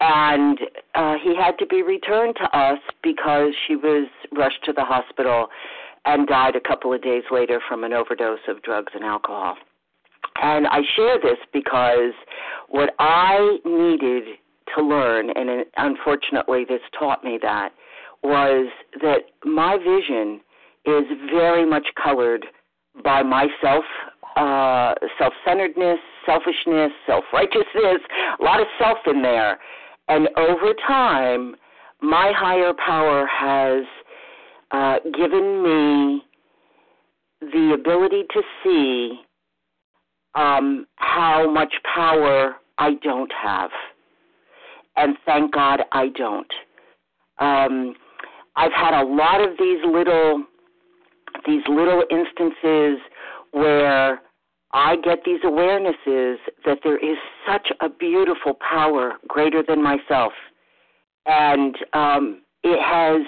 [0.00, 0.58] and
[0.94, 5.48] uh, he had to be returned to us because she was rushed to the hospital
[6.04, 9.56] and died a couple of days later from an overdose of drugs and alcohol.
[10.40, 12.14] And I share this because
[12.68, 14.24] what I needed
[14.76, 17.70] to learn, and unfortunately this taught me that,
[18.22, 18.68] was
[19.00, 20.40] that my vision
[20.84, 22.46] is very much colored
[23.04, 23.84] by myself
[24.36, 28.00] uh, self-centeredness, selfishness, self-righteousness,
[28.40, 29.58] a lot of self in there.
[30.08, 31.54] And over time,
[32.00, 33.84] my higher power has
[34.70, 36.22] uh, given me
[37.40, 39.20] the ability to see
[40.34, 43.70] um, how much power I don't have.
[44.96, 46.52] And thank God I don't.
[47.38, 47.94] Um,
[48.56, 50.44] I've had a lot of these little
[51.46, 52.98] these little instances
[53.52, 54.20] where
[54.72, 60.32] I get these awarenesses that there is such a beautiful power greater than myself,
[61.26, 63.26] and um, it has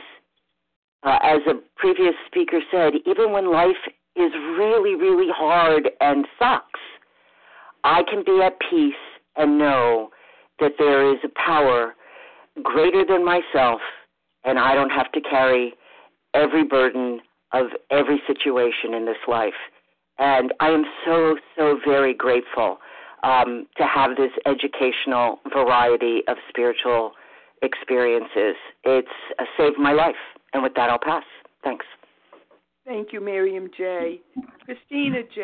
[1.04, 3.76] uh, as a previous speaker said, even when life
[4.16, 6.80] is really, really hard and sucks,
[7.84, 8.94] I can be at peace
[9.36, 10.10] and know
[10.60, 11.94] that there is a power
[12.62, 13.80] greater than myself,
[14.44, 15.74] and I don't have to carry
[16.32, 17.20] every burden
[17.52, 19.52] of every situation in this life.
[20.18, 22.78] And I am so, so very grateful
[23.22, 27.12] um, to have this educational variety of spiritual
[27.62, 28.56] experiences.
[28.84, 29.08] It's
[29.38, 30.14] uh, saved my life.
[30.52, 31.24] And with that, I'll pass.
[31.64, 31.86] Thanks.
[32.84, 34.20] Thank you, Miriam J.
[34.64, 35.42] Christina J.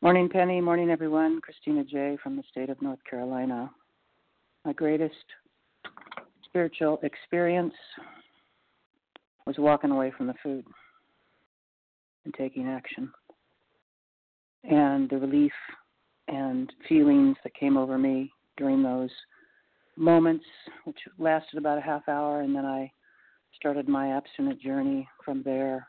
[0.00, 0.60] Morning, Penny.
[0.60, 1.40] Morning, everyone.
[1.40, 2.16] Christina J.
[2.22, 3.68] from the state of North Carolina.
[4.64, 5.14] My greatest
[6.44, 7.74] spiritual experience
[9.48, 10.62] was walking away from the food
[12.26, 13.10] and taking action.
[14.62, 15.52] And the relief
[16.28, 19.08] and feelings that came over me during those
[19.96, 20.44] moments,
[20.84, 22.92] which lasted about a half hour, and then I
[23.56, 25.86] started my abstinent journey from there,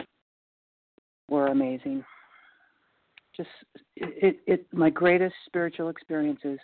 [1.28, 2.06] were amazing.
[3.36, 3.50] Just
[3.98, 6.60] it, it, it my greatest spiritual experiences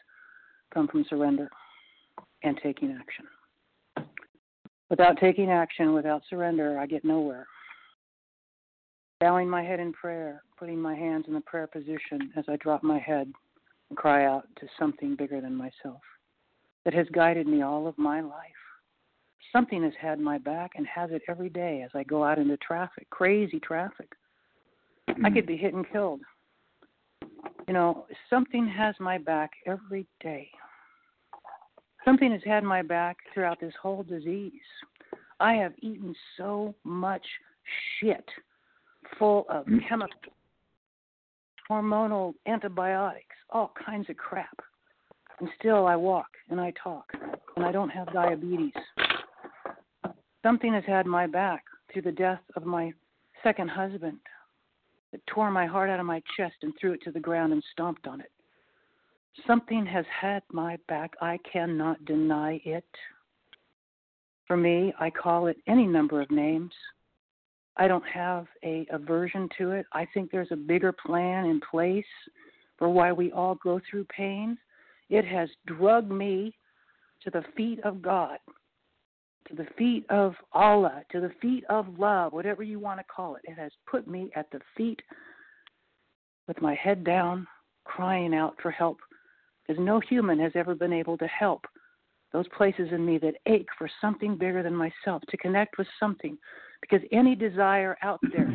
[0.74, 1.50] come from surrender
[2.44, 3.26] and taking action.
[4.98, 7.46] Without taking action, without surrender, I get nowhere.
[9.20, 12.82] Bowing my head in prayer, putting my hands in the prayer position as I drop
[12.82, 13.30] my head
[13.90, 16.00] and cry out to something bigger than myself
[16.86, 18.40] that has guided me all of my life.
[19.52, 22.56] Something has had my back and has it every day as I go out into
[22.56, 24.08] traffic, crazy traffic.
[25.26, 26.22] I could be hit and killed.
[27.68, 30.50] You know, something has my back every day.
[32.06, 34.52] Something has had my back throughout this whole disease.
[35.40, 37.26] I have eaten so much
[38.00, 38.24] shit
[39.18, 39.80] full of mm.
[39.90, 40.34] chemical,
[41.70, 44.60] hormonal antibiotics, all kinds of crap.
[45.40, 47.12] And still I walk and I talk
[47.56, 48.72] and I don't have diabetes.
[50.44, 52.94] Something has had my back through the death of my
[53.44, 54.20] second husband
[55.12, 57.64] that tore my heart out of my chest and threw it to the ground and
[57.74, 58.32] stomped on it.
[59.48, 61.14] Something has had my back.
[61.22, 62.86] I cannot deny it.
[64.48, 66.72] For me, I call it any number of names.
[67.78, 69.86] I don't have a aversion to it.
[69.92, 72.06] I think there's a bigger plan in place
[72.78, 74.58] for why we all go through pain.
[75.10, 76.56] It has drugged me
[77.24, 78.38] to the feet of God,
[79.50, 83.36] to the feet of Allah, to the feet of love, whatever you want to call
[83.36, 83.42] it.
[83.44, 85.02] It has put me at the feet
[86.48, 87.48] with my head down,
[87.84, 89.00] crying out for help,
[89.66, 91.66] because no human has ever been able to help
[92.34, 96.38] those places in me that ache for something bigger than myself, to connect with something.
[96.82, 98.54] Because any desire out there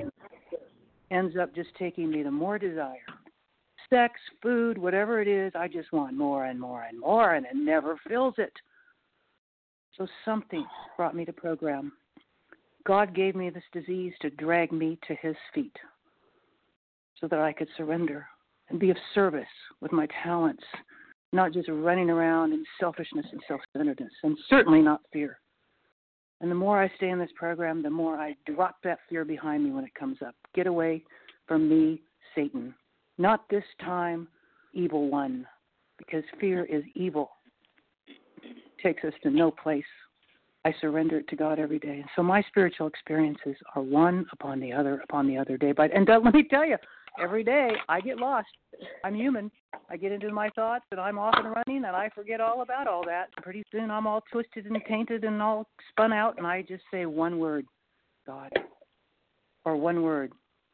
[1.10, 2.96] ends up just taking me to more desire.
[3.88, 7.56] Sex, food, whatever it is, I just want more and more and more, and it
[7.56, 8.52] never fills it.
[9.96, 10.64] So something
[10.96, 11.92] brought me to program.
[12.86, 15.76] God gave me this disease to drag me to his feet
[17.20, 18.26] so that I could surrender
[18.68, 19.44] and be of service
[19.80, 20.62] with my talents
[21.32, 25.38] not just running around in selfishness and self centeredness, and certainly not fear.
[26.40, 29.62] And the more I stay in this program, the more I drop that fear behind
[29.62, 30.34] me when it comes up.
[30.54, 31.04] Get away
[31.46, 32.00] from me,
[32.34, 32.74] Satan.
[33.18, 34.26] Not this time,
[34.72, 35.46] evil one,
[35.98, 37.30] because fear is evil.
[38.06, 39.84] It takes us to no place.
[40.64, 42.00] I surrender it to God every day.
[42.00, 45.72] And so my spiritual experiences are one upon the other upon the other day.
[45.72, 46.76] But and let me tell you,
[47.18, 48.48] every day I get lost.
[49.04, 49.50] I'm human.
[49.88, 52.86] I get into my thoughts and I'm off and running and I forget all about
[52.86, 53.28] all that.
[53.42, 57.06] Pretty soon I'm all twisted and tainted and all spun out and I just say
[57.06, 57.66] one word,
[58.26, 58.50] God.
[59.64, 60.32] Or one word,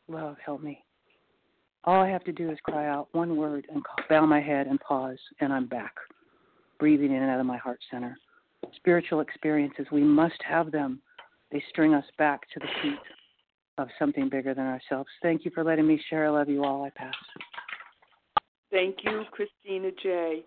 [0.09, 0.85] love, help me.
[1.85, 4.81] All I have to do is cry out one word and bow my head and
[4.81, 5.95] pause and I'm back,
[6.79, 8.17] breathing in and out of my heart center.
[8.77, 11.01] Spiritual experiences, we must have them.
[11.53, 12.99] They string us back to the feet
[13.79, 15.09] of something bigger than ourselves.
[15.23, 16.27] Thank you for letting me share.
[16.27, 16.85] I love you all.
[16.85, 17.15] I pass.
[18.71, 20.45] Thank you, Christina J.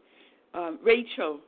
[0.54, 1.40] Um, Rachel.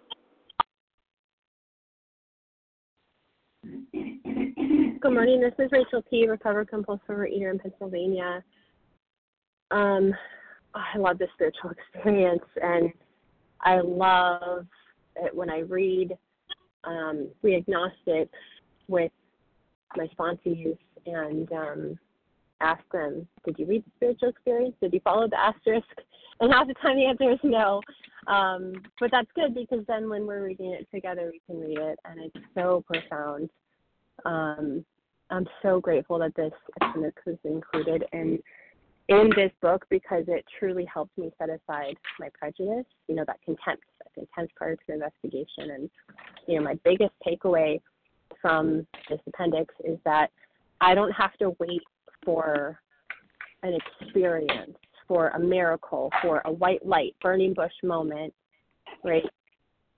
[3.64, 5.42] Good morning.
[5.42, 8.44] This is Rachel P., recovered compulsive overeater in Pennsylvania.
[9.72, 10.14] Um,
[10.76, 12.92] I love the spiritual experience, and
[13.62, 14.66] I love
[15.16, 16.16] it when I read
[16.84, 18.32] um, We Agnostics
[18.88, 19.12] with
[19.98, 22.00] my sponsees and um,
[22.60, 24.76] ask them, Did you read the spiritual experience?
[24.82, 25.88] Did you follow the asterisk?
[26.40, 27.82] And half the time the answer is no.
[28.28, 32.00] Um, but that's good because then when we're reading it together, we can read it,
[32.06, 33.50] and it's so profound.
[34.26, 34.86] Um,
[35.30, 38.40] I'm so grateful that this appendix was included in
[39.08, 43.42] in this book because it truly helped me set aside my prejudice, you know, that
[43.44, 45.72] contempt, that contempt prior to investigation.
[45.72, 45.90] And,
[46.48, 47.82] you know, my biggest takeaway
[48.42, 50.32] from this appendix is that
[50.82, 51.82] I don't have to wait
[52.26, 52.80] for
[53.64, 54.76] an experience,
[55.08, 58.34] for a miracle, for a white light, burning bush moment,
[59.04, 59.24] right,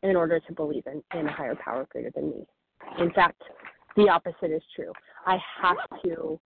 [0.04, 2.46] in order to believe in, in a higher power greater than me.
[3.00, 3.42] In fact,
[3.96, 4.92] the opposite is true.
[5.26, 6.40] I have to,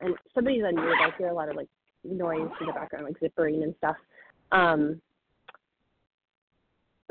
[0.00, 1.68] and somebody's on mute, I hear a lot of like
[2.04, 3.96] noise in the background, like zippering and stuff.
[4.50, 5.00] Um,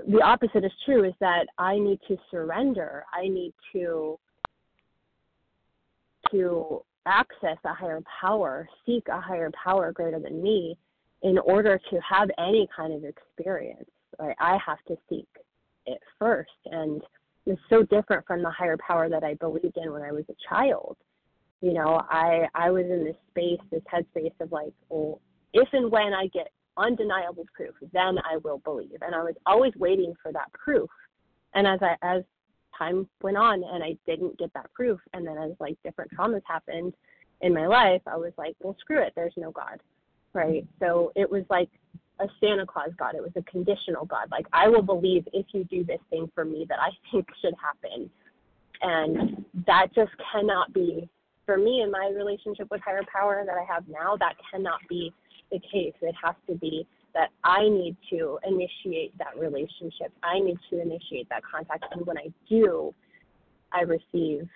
[0.07, 3.05] the opposite is true is that I need to surrender.
[3.13, 4.19] I need to
[6.35, 10.77] to access a higher power, seek a higher power greater than me
[11.21, 13.89] in order to have any kind of experience.
[14.19, 14.35] Right?
[14.39, 15.27] I have to seek
[15.85, 16.49] it first.
[16.65, 17.01] And
[17.45, 20.35] it's so different from the higher power that I believed in when I was a
[20.49, 20.97] child.
[21.61, 25.21] You know, I I was in this space, this headspace of like, well,
[25.53, 28.97] if and when I get undeniable proof, then I will believe.
[29.01, 30.89] And I was always waiting for that proof.
[31.53, 32.23] And as I as
[32.77, 34.99] time went on and I didn't get that proof.
[35.13, 36.93] And then as like different traumas happened
[37.41, 39.13] in my life, I was like, well, screw it.
[39.15, 39.79] There's no God.
[40.33, 40.63] Right.
[40.63, 40.85] Mm-hmm.
[40.85, 41.69] So it was like
[42.19, 43.15] a Santa Claus God.
[43.15, 44.29] It was a conditional God.
[44.31, 47.55] Like, I will believe if you do this thing for me that I think should
[47.61, 48.09] happen.
[48.81, 51.09] And that just cannot be,
[51.45, 55.13] for me in my relationship with higher power that I have now, that cannot be
[55.51, 55.93] the case.
[56.01, 60.11] It has to be that I need to initiate that relationship.
[60.21, 61.85] I need to initiate that contact.
[61.91, 62.93] And when I do,
[63.71, 64.47] I receive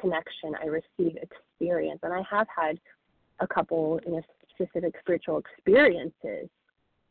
[0.00, 2.00] connection, I receive experience.
[2.02, 2.78] And I have had
[3.40, 4.22] a couple you know,
[4.54, 6.48] specific spiritual experiences.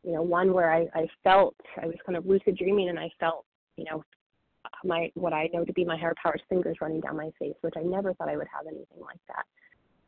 [0.04, 3.10] You know, one where I, I felt I was kind of lucid dreaming and I
[3.20, 3.46] felt,
[3.76, 4.04] you know,
[4.84, 7.74] my what I know to be my higher power's fingers running down my face, which
[7.78, 9.46] I never thought I would have anything like that.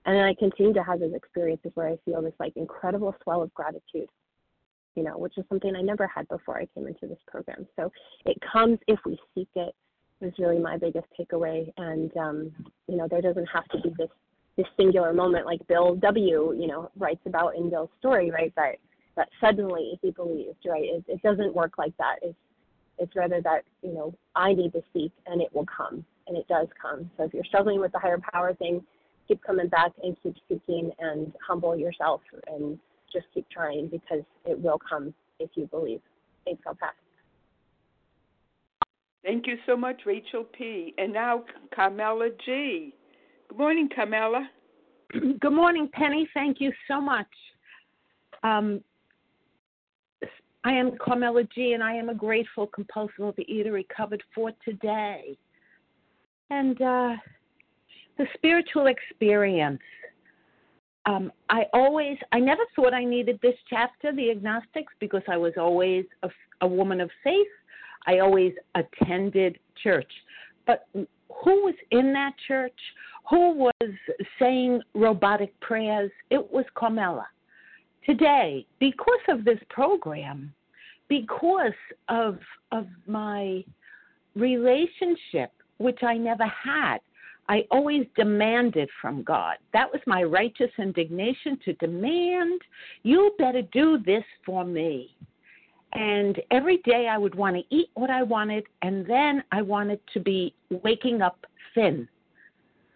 [0.05, 3.41] And then I continue to have those experiences where I feel this like incredible swell
[3.41, 4.09] of gratitude,
[4.95, 7.67] you know, which is something I never had before I came into this program.
[7.75, 7.91] So
[8.25, 9.75] it comes if we seek it
[10.21, 11.71] was really my biggest takeaway.
[11.77, 12.51] And um,
[12.87, 14.09] you know, there doesn't have to be this
[14.57, 16.53] this singular moment like Bill W.
[16.57, 18.53] You know writes about in Bill's story, right?
[18.55, 18.75] That
[19.15, 20.83] that suddenly he believed, right?
[20.83, 22.17] It, it doesn't work like that.
[22.21, 22.37] It's
[22.97, 26.47] it's rather that you know I need to seek and it will come, and it
[26.47, 27.09] does come.
[27.17, 28.83] So if you're struggling with the higher power thing,
[29.27, 32.77] keep coming back and keep seeking and humble yourself and
[33.11, 36.01] just keep trying because it will come if you believe.
[36.45, 36.93] Thanks, I'll pass.
[39.23, 40.93] Thank you so much, Rachel P.
[40.97, 41.43] And now
[41.75, 42.93] Carmela G.
[43.49, 44.49] Good morning, Carmela.
[45.39, 46.29] Good morning, Penny.
[46.33, 47.27] Thank you so much.
[48.43, 48.81] Um,
[50.63, 55.37] I am Carmela G, and I am a grateful compulsive overeater recovered for today.
[56.49, 57.15] And uh,
[58.17, 59.79] the spiritual experience.
[61.05, 65.53] Um, I always, I never thought I needed this chapter, the agnostics, because I was
[65.57, 66.29] always a,
[66.61, 67.47] a woman of faith.
[68.07, 70.11] I always attended church.
[70.67, 71.07] But who
[71.63, 72.77] was in that church?
[73.29, 73.91] Who was
[74.39, 76.11] saying robotic prayers?
[76.29, 77.27] It was Carmela.
[78.05, 80.53] Today, because of this program,
[81.07, 81.73] because
[82.07, 82.39] of
[82.71, 83.63] of my
[84.35, 86.99] relationship, which I never had,
[87.49, 89.55] I always demanded from God.
[89.73, 92.61] That was my righteous indignation to demand,
[93.01, 95.15] you better do this for me.
[95.93, 99.99] And every day I would want to eat what I wanted, and then I wanted
[100.13, 101.43] to be waking up
[101.73, 102.07] thin.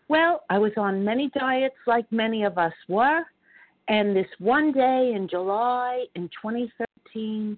[0.07, 3.23] Well, I was on many diets like many of us were,
[3.87, 7.57] and this one day in July in 2013,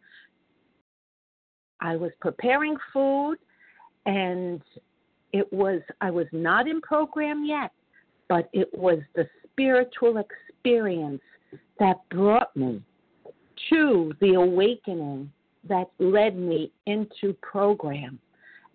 [1.81, 3.35] I was preparing food
[4.05, 4.61] and
[5.35, 7.71] it was I was not in program yet,
[8.29, 11.21] but it was the spiritual experience
[11.77, 12.81] that brought me
[13.69, 15.29] to the awakening
[15.67, 18.17] that led me into program.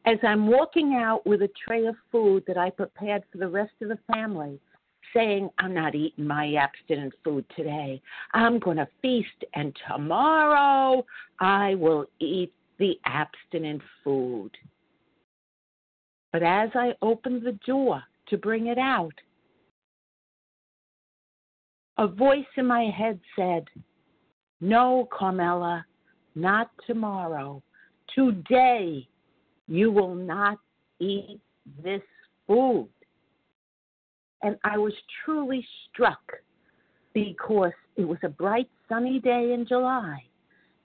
[0.04, 3.72] As I'm walking out with a tray of food that I prepared for the rest
[3.80, 4.58] of the family,
[5.14, 8.02] saying, I'm not eating my abstinent food today.
[8.32, 11.04] I'm going to feast, and tomorrow
[11.38, 14.50] I will eat the abstinent food.
[16.32, 19.14] But as I opened the door to bring it out,
[21.98, 23.64] a voice in my head said,
[24.60, 25.84] No, Carmela,
[26.34, 27.62] not tomorrow.
[28.14, 29.06] Today
[29.68, 30.58] you will not
[30.98, 31.40] eat
[31.82, 32.02] this
[32.46, 32.88] food.
[34.42, 36.22] And I was truly struck
[37.12, 40.22] because it was a bright, sunny day in July,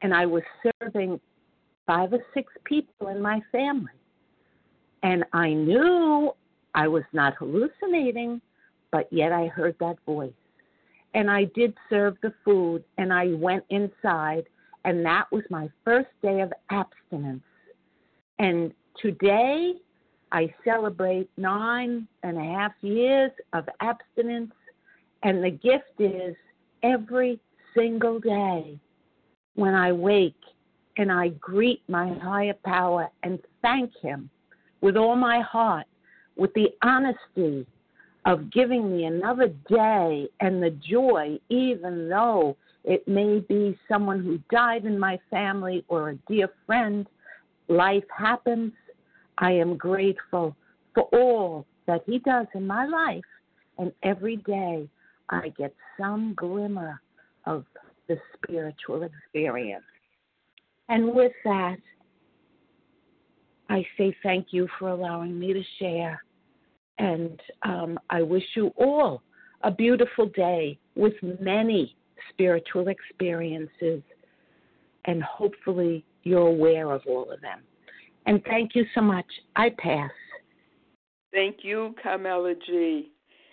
[0.01, 0.43] and I was
[0.81, 1.19] serving
[1.87, 3.91] five or six people in my family.
[5.05, 6.33] And I knew
[6.73, 8.41] I was not hallucinating,
[8.91, 10.33] but yet I heard that voice.
[11.13, 14.45] And I did serve the food, and I went inside,
[14.83, 17.43] and that was my first day of abstinence.
[18.39, 19.73] And today,
[20.31, 24.53] I celebrate nine and a half years of abstinence,
[25.21, 26.35] and the gift is
[26.81, 27.39] every
[27.75, 28.79] single day
[29.53, 30.33] when I wake
[30.97, 34.31] and I greet my higher power and thank Him
[34.81, 35.85] with all my heart,
[36.35, 37.65] with the honesty
[38.25, 44.39] of giving me another day and the joy, even though it may be someone who
[44.51, 47.07] died in my family or a dear friend.
[47.67, 48.73] Life happens.
[49.37, 50.55] I am grateful
[50.93, 53.23] for all that He does in my life.
[53.77, 54.87] And every day
[55.29, 57.01] I get some glimmer
[57.45, 57.65] of
[58.07, 59.83] the spiritual experience.
[60.89, 61.77] And with that,
[63.69, 66.23] I say thank you for allowing me to share.
[66.97, 69.21] And um, I wish you all
[69.63, 71.95] a beautiful day with many
[72.29, 74.01] spiritual experiences.
[75.05, 77.61] And hopefully, you're aware of all of them.
[78.25, 79.25] And thank you so much.
[79.55, 80.11] I pass.
[81.31, 83.11] Thank you, Carmela G.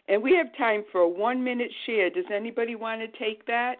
[0.08, 2.10] And we have time for a one minute share.
[2.10, 3.76] Does anybody want to take that?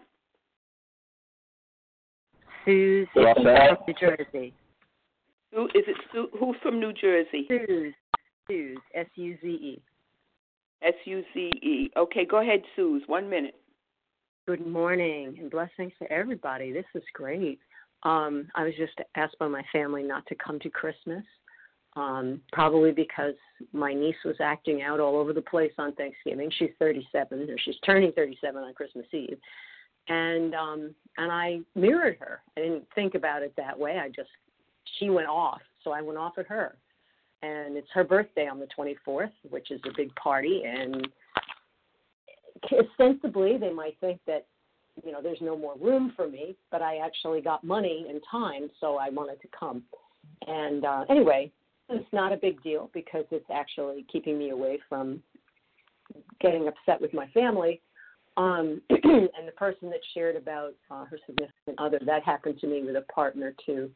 [2.65, 4.53] Suze from New Jersey.
[5.53, 5.95] Who is it?
[6.11, 7.47] Sue, who's from New Jersey?
[7.47, 7.93] Suze.
[8.47, 8.77] Suze.
[8.95, 9.81] S U Z E.
[10.81, 11.91] S U Z E.
[11.95, 13.03] Okay, go ahead, Suze.
[13.07, 13.55] One minute.
[14.47, 16.73] Good morning and blessings to everybody.
[16.73, 17.59] This is great.
[18.03, 21.23] Um, I was just asked by my family not to come to Christmas,
[21.95, 23.35] um, probably because
[23.71, 26.51] my niece was acting out all over the place on Thanksgiving.
[26.57, 29.37] She's 37, or she's turning 37 on Christmas Eve,
[30.09, 32.41] and um and I mirrored her.
[32.57, 33.99] I didn't think about it that way.
[33.99, 34.29] I just
[34.99, 36.75] she went off, so I went off at her.
[37.41, 40.63] and it's her birthday on the 24th, which is a big party.
[40.65, 41.07] And
[42.71, 44.45] ostensibly, they might think that
[45.03, 48.69] you know there's no more room for me, but I actually got money and time,
[48.79, 49.83] so I wanted to come.
[50.47, 51.51] And uh, anyway,
[51.89, 55.21] it's not a big deal because it's actually keeping me away from
[56.39, 57.81] getting upset with my family.
[58.37, 62.83] Um, and the person that shared about uh, her significant other, that happened to me
[62.83, 63.91] with a partner too,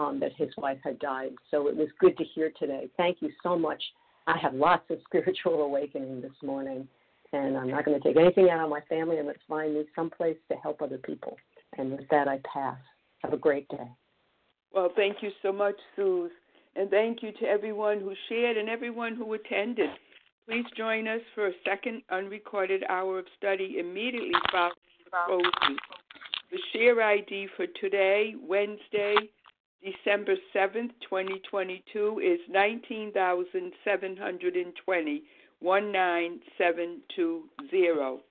[0.00, 1.32] um, that his wife had died.
[1.50, 2.88] So it was good to hear today.
[2.96, 3.82] Thank you so much.
[4.26, 6.88] I have lots of spiritual awakening this morning,
[7.32, 9.18] and I'm not going to take anything out on my family.
[9.18, 11.36] I'm going to find me someplace to help other people.
[11.78, 12.78] And with that, I pass.
[13.22, 13.88] Have a great day.
[14.72, 16.30] Well, thank you so much, Suze.
[16.76, 19.90] And thank you to everyone who shared and everyone who attended.
[20.48, 24.72] Please join us for a second unrecorded hour of study immediately following
[25.04, 25.76] the closing.
[26.50, 29.14] The share ID for today, Wednesday,
[29.82, 35.22] December 7th, 2022, is 19,720,
[35.62, 38.22] 19720.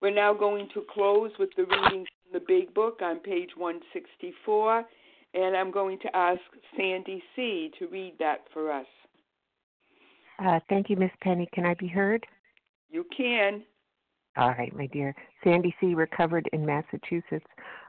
[0.00, 4.84] We're now going to close with the readings from the Big Book on page 164
[5.34, 6.40] and I'm going to ask
[6.76, 7.70] Sandy C.
[7.78, 8.86] to read that for us.
[10.44, 11.48] Uh, thank you, Miss Penny.
[11.52, 12.24] Can I be heard?
[12.90, 13.62] You can.
[14.36, 15.14] All right, my dear.
[15.42, 15.94] Sandy C.
[15.94, 17.46] recovered in Massachusetts.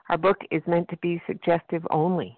[0.09, 2.37] Our book is meant to be suggestive only.